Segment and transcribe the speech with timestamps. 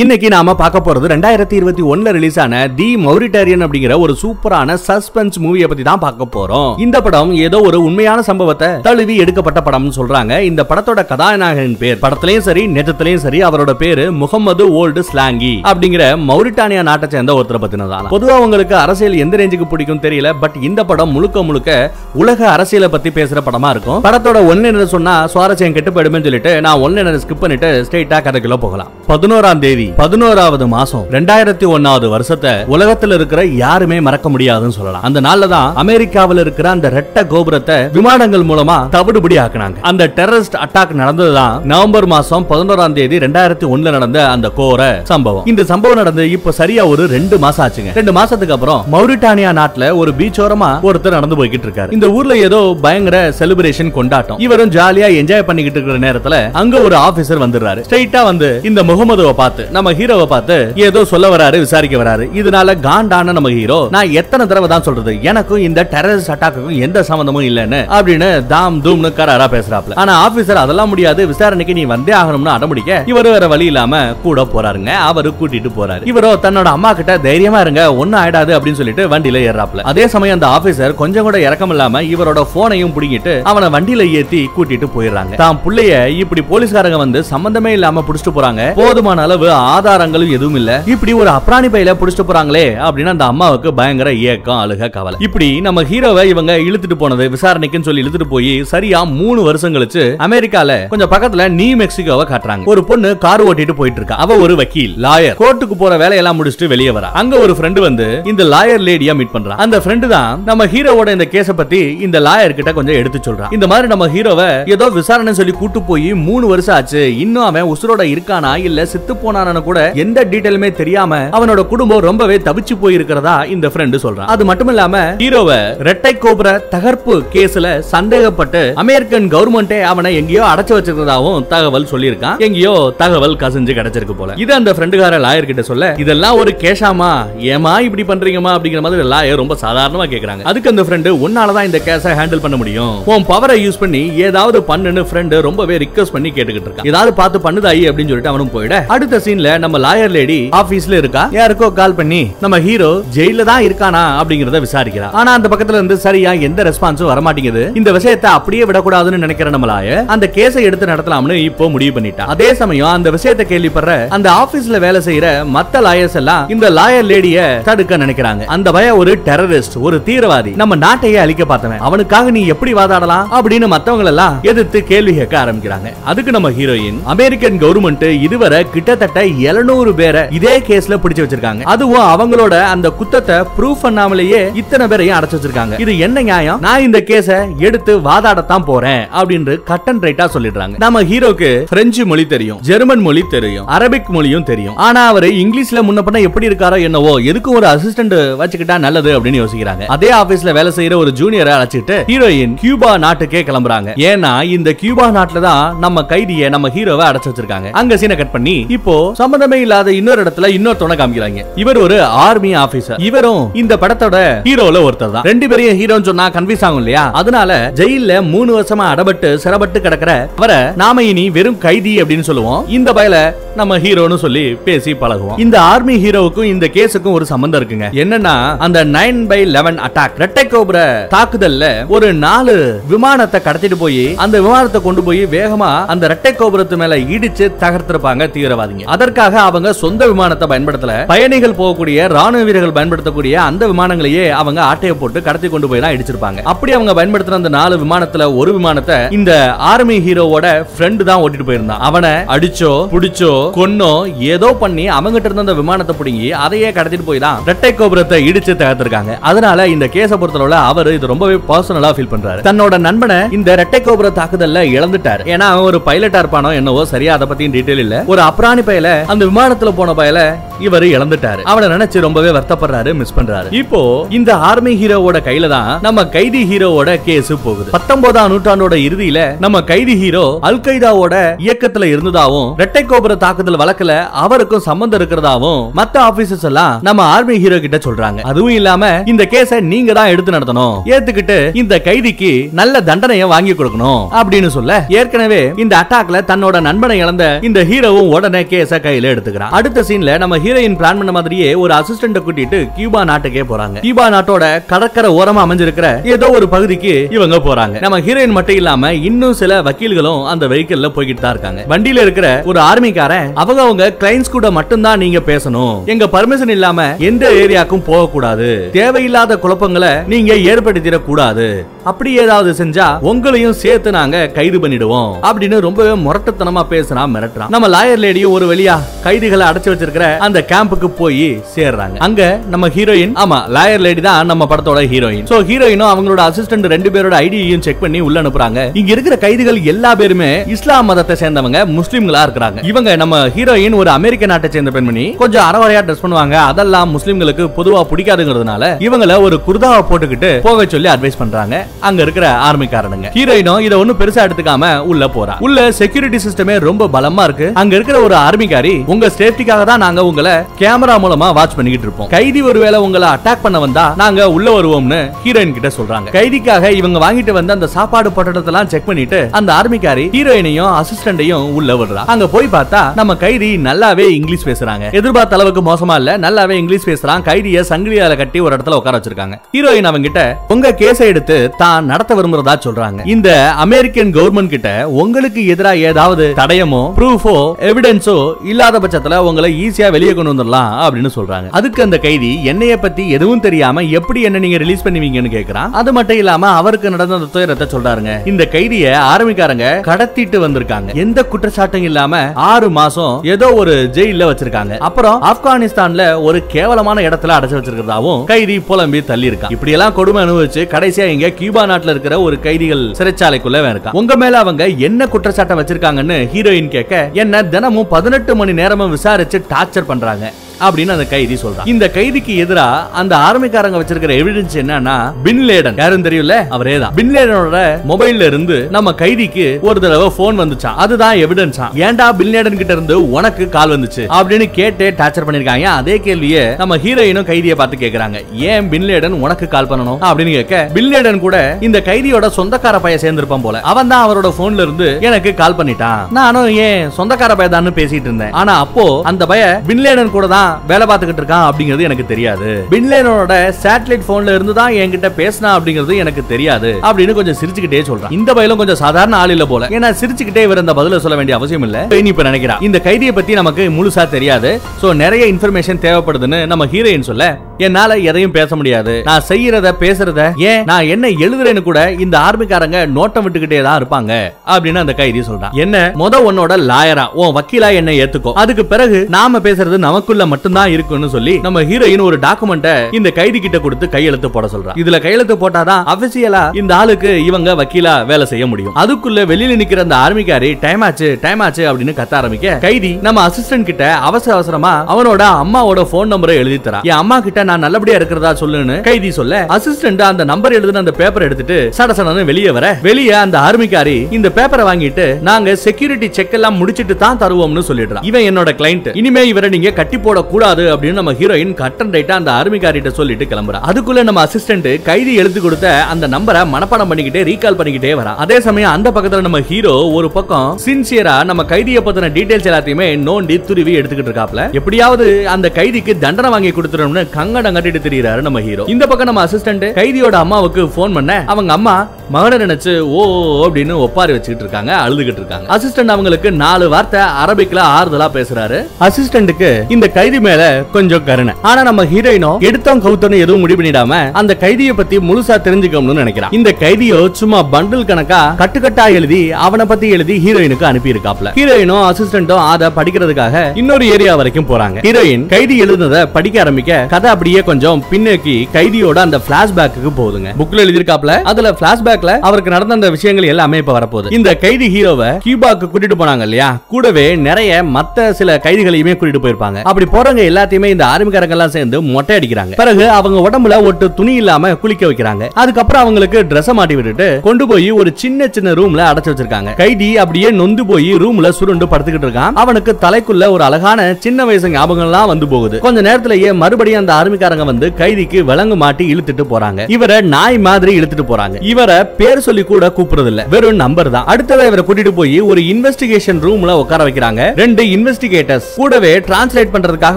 [0.00, 5.38] இன்னைக்கு நாம பார்க்க போறது ரெண்டாயிரத்தி இருபத்தி ஒண்ணுல ரிலீஸ் ஆன தி மௌரிட்டேரியன் அப்படிங்கிற ஒரு சூப்பரான சஸ்பென்ஸ்
[5.44, 6.68] மூவியை பத்தி தான் பார்க்க போறோம்.
[6.84, 10.34] இந்த படம் ஏதோ ஒரு உண்மையான சம்பவத்தை தழுவி எடுக்கப்பட்ட படம்னு சொல்றாங்க.
[10.48, 16.84] இந்த படத்தோட கதாநாயகன் பேர் படத்திலயும் சரி நிஜத்திலயும் சரி அவரோட பேரு முகமது ஓல்டு ஸ்லாங்கி அப்படிங்கிற மௌரிட்டானியா
[16.90, 18.10] நாட்டை சேர்ந்த ஒருத்தரை பத்தினதான்.
[18.14, 21.80] பொதுவா உங்களுக்கு அரசியல் எந்த ரேஞ்சுக்கு பிடிக்கும் தெரியல பட் இந்த படம் முழுக்க முழுக்க
[22.22, 24.00] உலக அரசியலை பத்தி பேசுற படமா இருக்கும்.
[24.08, 28.92] படத்தோட ஒன்னு சொன்னா சுவாரஸ்யம் கெட்டு போயிடுமே சொல்லிட்டு நான் ஒன்னு ஸ்கிப் பண்ணிட்டு ஸ்ட்ரெயிட்டா கதைக்குள்ள போகலாம்.
[29.12, 35.04] பதினோராம் தேதி பதினோராவது மாசம் ரெண்டாயிரத்தி ஒன்னாவது வருஷத்தை உலகத்துல இருக்கிற யாருமே மறக்க முடியாதுன்னு சொல்லலாம்.
[35.08, 39.78] அந்த நாள்ல தான் அமெரிக்காவில் இருக்கிற அந்த ரெட்ட கோபுரத்தை விமானங்கள் மூலமா தவிடுபடி ஆக்குனாங்க.
[39.90, 45.46] அந்த டெரரிஸ்ட் அட்டாக் நடந்ததுதான் நவம்பர் மாசம் பதினோராம் தேதி ரெண்டாயிரத்தி ஒண்ணுல நடந்த அந்த கோர சம்பவம்.
[45.52, 47.94] இந்த சம்பவம் நடந்து இப்ப சரியா ஒரு ரெண்டு மாசம் ஆச்சுங்க.
[47.98, 51.92] ரெண்டு மாசத்துக்கு அப்புறம் மௌரிட்டானியா நாட்டுல ஒரு பீச் ஓரமா ஒருத்தர் நடந்து போய்கிட்டு இருக்காரு.
[51.98, 54.38] இந்த ஊர்ல ஏதோ பயங்கர செலிபிரேஷன் கொண்டாட்டம்.
[54.46, 57.82] இவரும் ஜாலியா என்ஜாய் பண்ணிக்கிட்டு இருக்கிற நேரத்துல அங்க ஒரு ஆபீசர் வந்துடுறாரு.
[57.88, 60.56] ஸ்ட்ரைட்டா வந்து இந்த முகமதுவை பார்த்து நம்ம ஹீரோவை பார்த்து
[60.86, 62.24] ஏதோ சொல்ல வராரு விசாரிக்க வராரு.
[62.40, 65.12] இதனால காண்டான நம்ம ஹீரோ நான் எத்தனை தடவை தான் சொல்றது?
[65.30, 70.90] எனக்கும் இந்த டெரரிஸ்ட் அட்டாக்குக்கும் எந்த சம்பந்தமும் இல்லைன்னு அப்படின்னு தாம் தூம்னு கராரா பேசுறாப்ல ஆனா ஆபீசர் அதெல்லாம்
[70.92, 71.20] முடியாது.
[71.32, 74.90] விசாரணைக்கு நீ வந்தே ஆகணும்னு அடமுடிக்க இவர் வேற வழி இல்லாம கூட போறாருங்க.
[75.10, 76.02] அவரு கூட்டிட்டு போறாரு.
[76.12, 80.48] இவரோ தன்னோட அம்மா கிட்ட தைரியமா இருங்க ஒன்னும் ஆயிடாது அப்படின்னு சொல்லிட்டு வண்டியில ஏறாப்ல அதே சமயம் அந்த
[80.56, 85.34] ஆபீசர் கொஞ்சம் கூட இறக்கம் இல்லாம இவரோட போனையும் புடிங்கிட்டு அவனை வண்டியில ஏத்தி கூட்டிட்டு போயிடுறாங்க.
[85.44, 88.62] தான் புள்ளைய இப்படி போலீஸ்காரங்க வந்து சம்பந்தமே இல்லாம புடிச்சிட்டு போறாங்க.
[88.82, 90.82] போதுமான அளவு ஆதாரங்களும் எதுவும் இல்ல.
[90.86, 95.18] இப்படி ஒரு அப்ராணி பையில புடிச்சிட்டு போறாங்களே அப்படின்னு அந்த அம்மாவுக்கு பயங்கர ஏக்கம் அழுக கவலை.
[95.20, 100.88] இப்படி நம்ம ஹீரோவை இவங்க இழுத்துட்டு போனது விசாரணைக்குன்னு சொல்லி இழுத்துட்டு போய் சரியா மூணு வருஷம் கழிச்சு அமெரிக்கால
[100.88, 102.64] கொஞ்சம் பக்கத்துல நியூ மெக்சிகோவை காட்டுறாங்க.
[102.64, 104.16] ஒரு பொண்ணு கார் ஓட்டிட்டு போயிட்டு இருக்கா.
[104.16, 105.36] அவ ஒரு வக்கீல் லாயர்.
[105.38, 107.10] கோர்ட்டுக்கு போற வேலையெல்லாம் முடிச்சுட்டு வெளியே வரா.
[107.12, 111.28] அங்க ஒரு ஃப்ரெண்டு வந்து இந்த லாயர் லேடியா மீட் பண்றான் அந்த ஃப்ரெண்டு தான் நம்ம ஹீரோவோட இந்த
[111.32, 115.52] கேஸ பத்தி இந்த லாயர் கிட்ட கொஞ்சம் எடுத்து சொல்றான் இந்த மாதிரி நம்ம ஹீரோவை ஏதோ விசாரணை சொல்லி
[115.52, 117.18] கூட்டு போய் மூணு வருஷம் ஆச்சு.
[117.18, 118.56] இன்னும் அவன் உசுரோட இருக்கானா?
[118.56, 119.46] இல்ல செத்து போனானு?
[119.56, 124.30] கூட எந்த டீடைலுமே தெரியாம அவனோட குடும்பம் ரொம்பவே தவிச்சு போயிருக்கிறதா இந்த ஃப்ரெண்டு சொல்றான்.
[124.34, 131.46] அது மட்டும் இல்லாம ஹீரோவை ரெட்டை கோபுர தகர்ப்பு கேஸ்ல சந்தேகப்பட்டு அமெரிக்கன் கவர்மெண்டே அவனை எங்கேயோ அடைச்சு வச்சிருக்கிறதாவும்
[131.54, 132.38] தகவல் சொல்லியிருக்கான்.
[132.46, 134.34] எங்கேயோ தகவல் கசிஞ்சு கிடைச்சிருக்கு போல.
[134.44, 137.10] இது அந்த ஃப்ரெண்டுகார லாயர் கிட்ட சொல்ல இதெல்லாம் ஒரு கேஷாமா
[137.52, 138.54] ஏமா இப்படி பண்றீங்கம்மா?
[138.56, 140.42] அப்படிங்கிற மாதிரி லாயர் ரொம்ப சாதாரணமா கேக்குறாங்க.
[140.42, 142.94] அதுக்கு அந்த ஃப்ரெண்டு உன்னாலதான் இந்த கேஸை ஹேண்டில் பண்ண முடியும்.
[143.12, 146.88] உன் பவரை யூஸ் பண்ணி ஏதாவது பண்ணுன்னு ஃப்ரெண்டு ரொம்பவே ரிக்வஸ்ட் பண்ணி கேட்டுக்கிட்டு இருக்கான்.
[146.92, 148.86] ஏதாவது பார்த்து பண்ணுதாயி அப்படின்னு சொல்லிட்டு அவனும் போயிட.
[148.94, 151.22] அடுத்த சீன் சீன்ல நம்ம லாயர் லேடி ஆபீஸ்ல இருக்கா?
[151.38, 155.08] யாருக்கோ கால் பண்ணி நம்ம ஹீரோ ஜெயில தான் இருக்கானா அப்படிங்கறத விசாரிக்கிறா.
[155.18, 159.68] ஆனா அந்த பக்கத்துல இருந்து சரியா எந்த ரெஸ்பான்ஸும் வர மாட்டேங்குது இந்த விஷயத்தை அப்படியே விடக்கூடாதுன்னு நினைக்கிற நம்ம
[159.72, 162.26] லாயர் அந்த கேஸை எடுத்து நடத்தலாம்னு இப்போ முடிவு பண்ணிட்டா.
[162.34, 167.38] அதே சமயம் அந்த விஷயத்தை கேள்விப்படுற அந்த ஆபீஸ்ல வேலை செய்யற மத்த லாயர்ஸ் எல்லாம் இந்த லாயர் லேடிய
[167.68, 168.42] தடுக்க நினைக்கிறாங்க.
[168.56, 171.84] அந்த பய ஒரு டெரரிஸ்ட் ஒரு தீவிரவாதி நம்ம நாட்டையே அழிக்க பார்த்தவன்.
[171.90, 175.88] அவனுக்காக நீ எப்படி வாதாடலாம் அப்படின்னு மத்தவங்க எல்லாம் எதிர்த்து கேள்வி கேட்க ஆரம்பிக்கிறாங்க.
[176.10, 181.62] அதுக்கு நம்ம ஹீரோயின் அமெரிக்கன் கவர்மெண்ட் இதுவரை கிட்டத்தட்ட 700 பேரை இதே கேஸ்ல பிடிச்சு வச்சிருக்காங்க.
[181.74, 185.80] அதுவும் அவங்களோட அந்த குத்தத்தை ப்ரூஃப் பண்ணாமலேயே இத்தனை பேரையும் அடைச்சு வச்சிருக்காங்க.
[185.84, 186.60] இது என்ன நியாயம்?
[186.66, 187.38] நான் இந்த கேஸ
[187.68, 190.76] எடுத்து வாதாடத்தான் போறேன் அப்படின்னு கட் அண்ட் ரைட்டா சொல்லிடுறாங்க.
[190.84, 194.76] நம்ம ஹீரோக்கு பிரெஞ்சு மொழி தெரியும் ஜெர்மன் மொழி தெரியும் அரபிக் மொழியும் தெரியும்.
[194.86, 199.84] ஆனா அவரு இங்கிலீஷ்ல முன்ன பண்ண எப்படி இருக்காரோ என்னவோ எதுக்கும் ஒரு அசிஸ்டன்ட் வச்சுக்கிட்டா நல்லது அப்படின்னு யோசிக்கிறாங்க.
[199.96, 203.90] அதே ஆபீஸ்ல வேலை செய்யற ஒரு ஜூனியரை அழைச்சிட்டு ஹீரோயின் கியூபா நாட்டுக்கே கிளம்புறாங்க.
[204.10, 207.70] ஏன்னா இந்த கியூபா நாட்டுல தான் நம்ம கைதிய நம்ம ஹீரோவை அடைச்சு வச்சிருக்காங்க.
[207.80, 211.42] அங்க சீனை கட் பண்ணி இப்போ சம்பந்தமே இல்லாத இன்னொரு இடத்துல இன்னொருத்தவனை காமிக்கிறாங்க.
[211.62, 211.96] இவர் ஒரு
[212.26, 214.16] ஆர்மி ஆபீசர் இவரும் இந்த படத்தோட
[214.48, 215.26] ஹீரோல ஒருத்தர் தான்.
[215.30, 217.04] ரெண்டு பேரையும் ஹீரோன்னு சொன்னா கன்ஃபியூஸ் ஆகும் இல்லையா?
[217.20, 222.60] அதனால ஜெயில்ல மூணு வருஷமா அடபட்டு சிறப்பட்டு கிடக்கிற அவரை நாம இனி வெறும் கைதி அப்படின்னு சொல்லுவோம்.
[222.78, 223.16] இந்த பயல
[223.60, 225.38] நம்ம ஹீரோன்னு சொல்லி பேசி பழகுவோம்.
[225.44, 227.88] இந்த ஆர்மி ஹீரோவுக்கும் இந்த கேஸுக்கும் ஒரு சம்பந்தம் இருக்குங்க.
[228.02, 228.34] என்னன்னா
[228.66, 230.78] அந்த நைன் பை லெவன் அட்டாக் ரெட்டை கோபுர
[231.16, 231.64] தாக்குதல்ல
[231.96, 232.56] ஒரு நாலு
[232.92, 238.86] விமானத்தை கடத்திட்டு போய் அந்த விமானத்தை கொண்டு போய் வேகமா அந்த ரெட்டை கோபுரத்து மேல இடிச்சு தகர்த்திருப்பாங்க தீவிரவாதிங்க.
[239.08, 240.94] அதற்காக அவங்க சொந்த விமானத்தை பயன்படுத்தல.
[241.10, 246.40] பயணிகள் போகக்கூடிய ராணுவ வீரர்கள் பயன்படுத்தக்கூடிய அந்த விமானங்களையே அவங்க ஆட்டைய போட்டு கடத்தி கொண்டு போய் தான் இடிச்சிருப்பாங்க.
[246.52, 249.32] அப்படி அவங்க பயன்படுத்தின அந்த நாலு விமானத்துல ஒரு விமானத்தை இந்த
[249.70, 251.82] ஆர்மி ஹீரோவோட ஃப்ரெண்டு தான் ஓட்டிட்டு போயிருந்தான்.
[251.88, 253.90] அவனை அடிச்சோ புடிச்சோ கொன்னோ
[254.32, 259.14] ஏதோ பண்ணி அவங்கிட்ட இருந்த அந்த விமானத்தை பிடுங்கி அதையே கடத்திட்டு போய் தான் ரெட்டை கோபுரத்தை இடிச்சு தகர்த்திருக்காங்க.
[259.30, 262.46] அதனால இந்த கேஸ பொறுத்தளவுல அவர் இது ரொம்பவே பர்சனலா ஃபீல் பண்றாரு.
[262.50, 265.24] தன்னோட நண்பனை இந்த ரெட்டை கோபுர தாக்குதல்ல இழந்துட்டாரு.
[265.34, 267.96] ஏன்னா அவன் ஒரு பைலட்டா இருப்பானோ என்னவோ சரியா அதை பத்தியும் டீட்டெயில் இல்ல.
[268.14, 270.20] ஒரு அப்ராணி பையில அந்த விமானத்துல போன பயல
[270.66, 271.42] இவர் இழந்துட்டாரு.
[271.50, 273.48] அவனை நினைச்சு ரொம்பவே வருத்தப்படுறாரு மிஸ் பண்றாரு.
[273.60, 273.80] இப்போ
[274.18, 277.68] இந்த ஆர்மி ஹீரோவோட கையில தான் நம்ம கைதி ஹீரோவோட கேஸ் போகுது.
[277.76, 281.14] பத்தொன்பதாம் நூற்றாண்டோட இறுதியில நம்ம கைதி ஹீரோ அல் கைதாவோட
[281.46, 283.92] இயக்கத்துல இருந்ததாவும் ரெட்டை கோபுர தாக்குதல் வழக்குல
[284.24, 288.20] அவருக்கும் சம்பந்தம் இருக்கிறதாவும் மத்த ஆபீசர்ஸ் எல்லாம் நம்ம ஆர்மி ஹீரோ கிட்ட சொல்றாங்க.
[288.30, 290.76] அதுவும் இல்லாம இந்த கேஸ நீங்க தான் எடுத்து நடத்தணும்.
[290.94, 297.24] ஏத்துக்கிட்டு இந்த கைதிக்கு நல்ல தண்டனையை வாங்கி கொடுக்கணும் அப்படின்னு சொல்ல ஏற்கனவே இந்த அட்டாக்ல தன்னோட நண்பனை இழந்த
[297.50, 299.54] இந்த ஹீரோவும் உடனே கேஸ கையில எடுத்துக்கிறான்.
[299.60, 303.78] அடுத்த சீன்ல நம்ம ஹீரோயின் பிளான் பண்ண மாதிரியே ஒரு அசிஸ்டன்ட கூட்டிட்டு கியூபா நாட்டுக்கே போறாங்க.
[303.86, 307.76] கியூபா நாட்டோட கடற்கரை ஓரமா அமைஞ்சிருக்கிற ஏதோ ஒரு பகுதிக்கு இவங்க போறாங்க.
[307.84, 311.62] நம்ம ஹீரோயின் மட்டும் இல்லாம இன்னும் சில வக்கீல்களும் அந்த வெஹிக்கிள்ல போய்கிட்டு தான் இருக்காங்க.
[311.72, 315.74] வண்டியில இருக்கிற ஒரு ஆர்மிக்காரன் அவங்க அவங்க கிளைண்ட்ஸ் கூட மட்டும்தான் நீங்க பேசணும்.
[315.92, 318.48] எங்க பர்மிஷன் இல்லாம எந்த ஏரியாக்கும் போக கூடாது
[318.78, 321.48] தேவையில்லாத குழப்பங்களை நீங்க ஏற்படுத்திட கூடாது
[321.90, 328.02] அப்படி ஏதாவது செஞ்சா உங்களையும் சேர்த்து நாங்க கைது பண்ணிடுவோம் அப்படின்னு ரொம்பவே முரட்டத்தனமா பேசுனா மிரட்டுறான் நம்ம லாயர்
[328.04, 328.76] லேடியும் ஒரு வழியா
[329.06, 331.96] கைதிகளை அடைச்சு வச்சிருக்கிற அந்த கேம்புக்கு போய் சேர்றாங்க.
[332.06, 332.22] அங்க
[332.54, 337.14] நம்ம ஹீரோயின் ஆமா லாயர் லேடி தான் நம்ம படத்தோட ஹீரோயின் சோ ஹீரோயினும் அவங்களோட அசிஸ்டன்ட் ரெண்டு பேரோட
[337.26, 338.60] ஐடியையும் செக் பண்ணி உள்ள அனுப்புறாங்க.
[338.80, 342.66] இங்க இருக்கிற கைதிகள் எல்லா பேருமே இஸ்லாம் மதத்தை சேர்ந்தவங்க முஸ்லிம்களா இருக்கிறாங்க.
[342.72, 345.06] இவங்க நம்ம ஹீரோயின் ஒரு அமெரிக்க நாட்டை சேர்ந்த பெண்மணி.
[345.22, 346.36] கொஞ்சம் அறவரையா ட்ரெஸ் பண்ணுவாங்க.
[346.50, 351.56] அதெல்லாம் முஸ்லிம்களுக்கு பொதுவா பிடிக்காதுங்கிறதுனால இவங்கள ஒரு குர்தாவை போட்டுக்கிட்டு போக சொல்லி அட்வைஸ் பண்றாங்க.
[351.80, 353.08] அங்க இருக்கிற ஆர்மிக்காரனுங்க.
[353.14, 355.34] ஹீரோயினும் இத ஒண்ணும் பெருசா எடுத்துக்காம உள்ள போறா.
[355.38, 357.50] உள்ள செக்யூரிட்டி சிஸ்டமே ரொம்ப பலமா இருக்கு.
[357.54, 362.08] அங்க இருக்கிற ஒரு ஆர்மிக்காரி உங்க சேஃப்டிக்காக தான் நாங்க உங்களை கேமரா மூலமா வாட்ச் பண்ணிக்கிட்டு இருப்போம்.
[362.08, 366.10] கைதி ஒருவேளை உங்களை அட்டாக் பண்ண வந்தா நாங்க உள்ள வருவோம்னு ஹீரோயின் கிட்ட சொல்றாங்க.
[366.10, 372.04] கைதிக்காக இவங்க வாங்கிட்டு வந்த அந்த சாப்பாடு பொட்டடத்தெல்லாம் செக் பண்ணிட்டு அந்த ஆர்மிக்காரி ஹீரோயினையும் அசிஸ்டன்டையும் உள்ள விடுறா.
[372.06, 374.92] அங்க போய் பார்த்தா நம்ம கைதி நல்லாவே இங்கிலீஷ் பேசுறாங்க.
[374.92, 377.22] எதிர்பார்த்த அளவுக்கு மோசமா இல்ல நல்லாவே இங்கிலீஷ் பேசுறான்.
[377.22, 379.36] கைதிய சங்கிலியால கட்டி ஒரு இடத்துல உட்கார வச்சிருக்காங்க.
[379.52, 383.00] ஹீரோயின் அவங்க கிட்ட உங்க கேஸை எடுத்து தான் நடத்த விரும்புறதா சொல்றாங்க.
[383.14, 383.28] இந்த
[383.64, 384.70] அமெரிக்கன் கவர்மெண்ட் கிட்ட
[385.02, 387.34] உங்களுக்கு எதிரா ஏதாவது தடயமோ ப்ரூஃபோ
[387.68, 388.16] எவிடன்ஸோ
[388.52, 391.48] இல்லாத பட்சத்துல உங்களை ஈஸியா வெளியே கொண்டு வந்துடலாம் அப்படின்னு சொல்றாங்க.
[391.60, 395.72] அதுக்கு அந்த கைதி என்னைய பத்தி எதுவும் தெரியாம எப்படி என்ன நீங்க ரிலீஸ் பண்ணுவீங்கன்னு கேக்குறான்.
[395.80, 398.14] அது மட்டும் இல்லாம அவருக்கு நடந்த அந்த துயரத்தை சொல்றாருங்க.
[398.32, 400.90] இந்த கைதிய ஆரம்பிக்காரங்க கடத்திட்டு வந்திருக்காங்க.
[401.04, 404.74] எந்த குற்றச்சாட்டும் இல்லாம ஆறு மாசம் ஏதோ ஒரு ஜெயில வச்சிருக்காங்க.
[404.90, 410.64] அப்புறம் ஆப்கானிஸ்தான்ல ஒரு கேவலமான இடத்துல அடைச்சு வச்சிருக்கிறதாவும் கைதி புலம்பி தள்ளி இருக்கான் இப்படி எல்லாம் கொடுமை அனுபவிச்சு
[410.74, 416.16] கடைசியா இங்க கியூபா நாட்டுல இருக்கிற ஒரு கைதிகள் சிறைச்சாலைக்குள்ள இருக்கான் உங்க மேல அவங்க என்ன குற்றச்சாட்டை வச்சிருக்காங்கன்னு
[416.34, 420.26] ஹீரோயின் கேட்க என்ன தினமும் பதினெட்டு மணி நேரமும் விசாரிச்சு டார்ச்சர் பண்றாங்க.
[420.64, 421.66] அப்படின்னு அந்த கைதி சொல்றான்.
[421.72, 422.66] இந்த கைதிக்கு எதிரா
[423.00, 424.96] அந்த ஆர்மிக்காரங்க வச்சிருக்கிற எவிடன்ஸ் என்னன்னா
[425.26, 427.58] பின் லேடன் யாரும் தெரியல அவரே தான் பின்லேடனோட
[427.90, 433.44] மொபைல்ல இருந்து நம்ம கைதிக்கு ஒரு தடவை போன் வந்துச்சான் அதுதான் எவிடன்ஸா ஏன்டா பின்லேடன் கிட்ட இருந்து உனக்கு
[433.56, 434.04] கால் வந்துச்சு?
[434.18, 435.66] அப்படின்னு கேட்டு டார்ச்சர் பண்ணிருக்காங்க.
[435.80, 438.18] அதே கேள்வியே நம்ம ஹீரோயினும் கைதியை பார்த்து கேக்குறாங்க.
[438.50, 440.00] ஏன் பின் லேடன் உனக்கு கால் பண்ணணும்?
[440.08, 441.36] அப்படின்னு கேட்க பின்லேடன் கூட
[441.68, 443.60] இந்த கைதியோட சொந்தக்கார பையன் சேர்ந்திருப்பான் போல.
[443.72, 446.02] அவன் தான் அவரோட போன்ல இருந்து எனக்கு கால் பண்ணிட்டான்.
[446.18, 448.34] நானும் ஏன் சொந்தக்கார பையன் பேசிட்டு இருந்தேன்.
[448.42, 452.48] ஆனா அப்போ அந்த பைய பின் லேடன் கூட தான் வேலை பார்த்துக்கிட்டு இருக்கான் அப்படிங்கிறது எனக்கு தெரியாது.
[452.74, 453.32] பின்லேனோட
[453.64, 458.14] சேட்டலைட் போன்ல இருந்து தான் என்கிட்ட பேசினா அப்படிங்கிறது எனக்கு தெரியாது அப்படின்னு கொஞ்சம் சிரிச்சுக்கிட்டே சொல்றான்.
[458.18, 459.68] இந்த பயிலும் கொஞ்சம் சாதாரண ஆள் இல்ல போல.
[459.76, 461.86] ஏன்னா சிரிச்சுக்கிட்டே இவர் அந்த பதில சொல்ல வேண்டிய அவசியம் இல்ல.
[462.06, 462.62] நீ இப்ப நினைக்கிறான்.
[462.68, 464.52] இந்த கைதியை பத்தி நமக்கு முழுசா தெரியாது.
[464.82, 467.24] சோ நிறைய இன்ஃபர்மேஷன் தேவைப்படுதுன்னு நம்ம ஹீரோயின் சொல்ல
[467.66, 468.92] என்னால எதையும் பேச முடியாது.
[469.08, 474.12] நான் செய்யறத பேசுறத ஏன் நான் என்ன எழுதுறேன்னு கூட இந்த ஆர்மிக்காரங்க நோட்டம் விட்டுக்கிட்டே தான் இருப்பாங்க
[474.52, 475.54] அப்படின்னு அந்த கைதி சொல்றான்.
[475.64, 475.76] என்ன?
[476.02, 477.04] முத உன்னோட லாயரா.
[477.20, 478.32] உன் வக்கீலா என்ன ஏத்துக்கோ.
[478.42, 483.58] அதுக்கு பிறகு நாம பேசுறது நமக்குள்ள மட்டும்தான் இருக்குன்னு சொல்லி நம்ம ஹீரோயின் ஒரு டாக்குமெண்ட்டை இந்த கைதி கிட்ட
[483.62, 488.74] கொடுத்து கையெழுத்து போட சொல்றான் இதுல கையெழுத்து போட்டாதான் அபிஷியலா இந்த ஆளுக்கு இவங்க வக்கீலா வேலை செய்ய முடியும்.
[488.82, 493.68] அதுக்குள்ள வெளியில நிக்கிற அந்த ஆர்மிக்காரி டைம் ஆச்சு டைம் ஆச்சு அப்படின்னு கத்த ஆரம்பிக்க கைதி நம்ம அசிஸ்டன்ட்
[493.70, 496.80] கிட்ட அவசர அவசரமா அவனோட அம்மாவோட போன் நம்பரை எழுதி தரா.
[496.90, 501.26] என் அம்மா கிட்ட நான் நல்லபடியா இருக்கிறதா சொல்லுன்னு கைதி சொல்ல அசிஸ்டன்ட் அந்த நம்பர் எழுதின அந்த பேப்பர்
[501.28, 502.66] எடுத்துட்டு சட சடன்னு வெளியே வர.
[502.88, 508.26] வெளியே அந்த ஆர்மிக்காரி இந்த பேப்பரை வாங்கிட்டு நாங்க செக்யூரிட்டி செக் எல்லாம் முடிச்சிட்டு தான் தருவோம்னு சொல்லிடுறான் இவன்
[508.30, 512.90] என்னோட கிளைண்ட் இனிமே இவரை நீங்க கட்டி போட கூடாது அப்படின்னு நம்ம ஹீரோயின் கட்டன் ரைட்டா அந்த ஆர்மிக்காரிட்ட
[512.98, 513.60] சொல்லிட்டு கிளம்புறா.
[513.70, 518.14] அதுக்குள்ள நம்ம அசிஸ்டன்ட் கைதி எடுத்து கொடுத்த அந்த நம்பரை மனப்பாடம் பண்ணிக்கிட்டே ரீகால் பண்ணிக்கிட்டே வரா.
[518.24, 523.38] அதே சமயம் அந்த பக்கத்துல நம்ம ஹீரோ ஒரு பக்கம் சின்சியரா நம்ம கைதியை பத்தின டீடைல்ஸ் எல்லாத்தையுமே நோண்டி
[523.50, 524.44] துருவி எடுத்துக்கிட்டு இருக்காப்ல.
[524.60, 525.06] எப்படியாவது
[525.36, 530.16] அந்த கைதிக்கு தண்டனை வாங்கி கொடுத்துடணும்னு கங்கடம் கட்டிட்டு தெரியுறாரு நம்ம ஹீரோ இந்த பக்கம் நம்ம அசிஸ்டன்ட் கைதியோட
[530.24, 531.76] அம்மாவுக்கு போன் பண்ண அவங்க அம்மா
[532.14, 533.00] மகனை நினைச்சு ஓ
[533.46, 535.46] அப்படின்னு ஒப்பாரி வச்சுக்கிட்டு இருக்காங்க அழுதுகிட்டு இருக்காங்க.
[535.54, 538.58] அசிஸ்டன்ட் அவங்களுக்கு நாலு வார்த்தை அரபிக்ல ஆறுதலா பேசுறாரு.
[538.86, 540.42] அசிஸ்டன்ட்டுக்கு இந்த கைதி மேல
[540.76, 541.34] கொஞ்சம் கருணை.
[541.50, 546.34] ஆனா நம்ம ஹீரோயினோ எடுத்தோம் கவுத்தோன்னு எதுவும் முடிவு பண்ணிடாம அந்த கைதியை பத்தி முழுசா தெரிஞ்சுக்கணும்னு நினைக்கிறான்.
[546.38, 552.42] இந்த கைதியோ சும்மா பண்டில் கணக்கா கட்டுக்கட்டா எழுதி அவனை பத்தி எழுதி ஹீரோயினுக்கு அனுப்பி இருக்காப்ல ஹீரோயினும் அசிஸ்டன்டும்
[552.52, 554.78] அத படிக்கிறதுக்காக இன்னொரு ஏரியா வரைக்கும் போறாங்க.
[554.88, 560.32] ஹீரோயின் கைதி எழுதுனத படிக்க ஆரம்பிக்க கதை அப்படியே கொஞ்சம் பின்னோக்கி கைதியோட அந்த பிளாஷ்பேக்கு போகுதுங்க.
[560.42, 561.54] புக்ல எழுதியிருக்காப்ல அதுல
[561.98, 564.12] பிளாஷ்பேக்ல அவருக்கு நடந்த அந்த விஷயங்கள் எல்லாமே இப்ப வரப்போகுது.
[564.12, 566.58] இந்த கைதி ஹீரோவை கியூபாக்கு கூட்டிட்டு போனாங்க இல்லையா?
[566.68, 569.62] கூடவே நிறைய மத்த சில கைதிகளையுமே கூட்டிட்டு போயிருப்பாங்க.
[569.62, 572.54] அப்படி போறவங்க எல்லாத்தையுமே இந்த ஆர்மிக்காரங்க எல்லாம் சேர்ந்து மொட்டை அடிக்கிறாங்க.
[572.54, 575.28] பிறகு அவங்க உடம்புல ஒட்டு துணி இல்லாம குளிக்க வைக்கிறாங்க.
[575.34, 579.56] அதுக்கப்புறம் அவங்களுக்கு ட்ரெஸ் மாட்டி விட்டுட்டு கொண்டு போய் ஒரு சின்ன சின்ன ரூம்ல அடைச்சு வச்சிருக்காங்க.
[579.56, 582.32] கைதி அப்படியே நொந்து போய் ரூம்ல சுருண்டு படுத்துக்கிட்டு இருக்கான்.
[582.34, 585.58] அவனுக்கு தலைக்குள்ள ஒரு அழகான சின்ன வயசு ஞாபகம் எல்லாம் வந்து போகுது.
[585.58, 589.70] கொஞ்ச நேரத்திலேயே மறுபடியும் அந்த ஆர்மிக்காரங்க வந்து கைதிக்கு விலங்கு மாட்டி இழுத்துட்டு போறாங்க.
[589.70, 591.36] இவரை நாய் மாதிரி இழுத்துட்டு போறாங்க.
[591.40, 594.06] இவரை பேர் சொல்லி கூட கூப்பிடுறது இல்ல வெறும் நம்பர் தான்.
[594.06, 597.36] அடுத்ததா இவரை கூட்டிட்டு போய் ஒரு இன்வெஸ்டிகேஷன் ரூம்ல உட்கார வைக்கிறாங்க.
[597.36, 599.96] ரெண்டு இன்வெஸ்டிகேட்டர்ஸ் கூடவே டிரான்ஸ்லேட் பண்றதுக்காக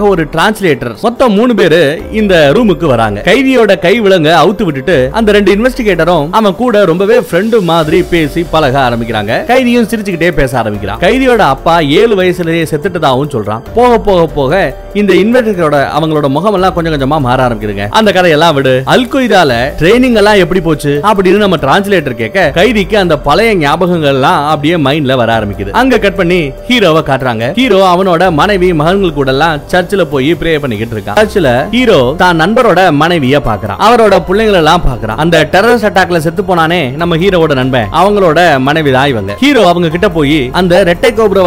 [0.00, 3.20] ஒரு டிரான்ஸ்லேட்டர் மொத்தம் மூணு பேரு இந்த ரூமுக்கு வராங்க.
[3.24, 8.78] கைதியோட கை விலங்க அவுத்து விட்டுட்டு அந்த ரெண்டு இன்வெஸ்டிகேட்டரும் அவன் கூட ரொம்பவே ஃப்ரெண்டு மாதிரி பேசி பழக
[8.88, 9.44] ஆரம்பிக்கிறாங்க.
[9.44, 11.00] கைதியும் சிரிச்சுக்கிட்டே பேச ஆரம்பிக்கிறான்.
[11.00, 13.60] கைதியோட அப்பா ஏழு வயசுலயே செத்துட்டதாகவும் சொல்றான்.
[13.74, 17.88] போக போக போக இந்த இன்வெஸ்டிகேட்டரோட அவங்களோட முகம் எல்லாம் கொஞ்சம் கொஞ்சமா மாற ஆரம்பிக்குதுங்க.
[17.88, 18.82] அந்த கதையெல்லாம் விடு.
[18.86, 21.00] அல்கொய்தால ட்ரைனிங் எல்லாம் எப்படி போச்சு?
[21.02, 25.70] அப்படின்னு நம்ம டிரான்ஸ்லேட்டர் கேட்க கைதிக்கு அந்த பழைய ஞாபகங்கள் எல்லாம் அப்படியே மைண்ட்ல வர ஆரம்பிக்குது.
[25.80, 27.44] அங்க கட் பண்ணி ஹீரோவை காட்டுறாங்க.
[27.58, 31.18] ஹீரோ அவனோட மனைவி மகன்கள் கூட எல்லாம் சர்ச்சில் போய் ப்ரே பண்ணிக்கிட்டு இருக்கான்.
[31.20, 36.80] சர்ச்சில் ஹீரோ தான் நண்பரோட மனைவிய பாக்குறான் அவரோட பிள்ளைங்களை எல்லாம் பாக்குறான் அந்த டெரரிஸ்ட் அட்டாக்ல செத்து போனானே
[37.02, 37.88] நம்ம ஹீரோவோட நண்பன்.
[38.00, 39.34] அவங்களோட மனைவி தான் இவங்க.
[39.42, 41.40] ஹீரோ அவங்க கிட்ட போய் அந்த ரெட்டை கோபுர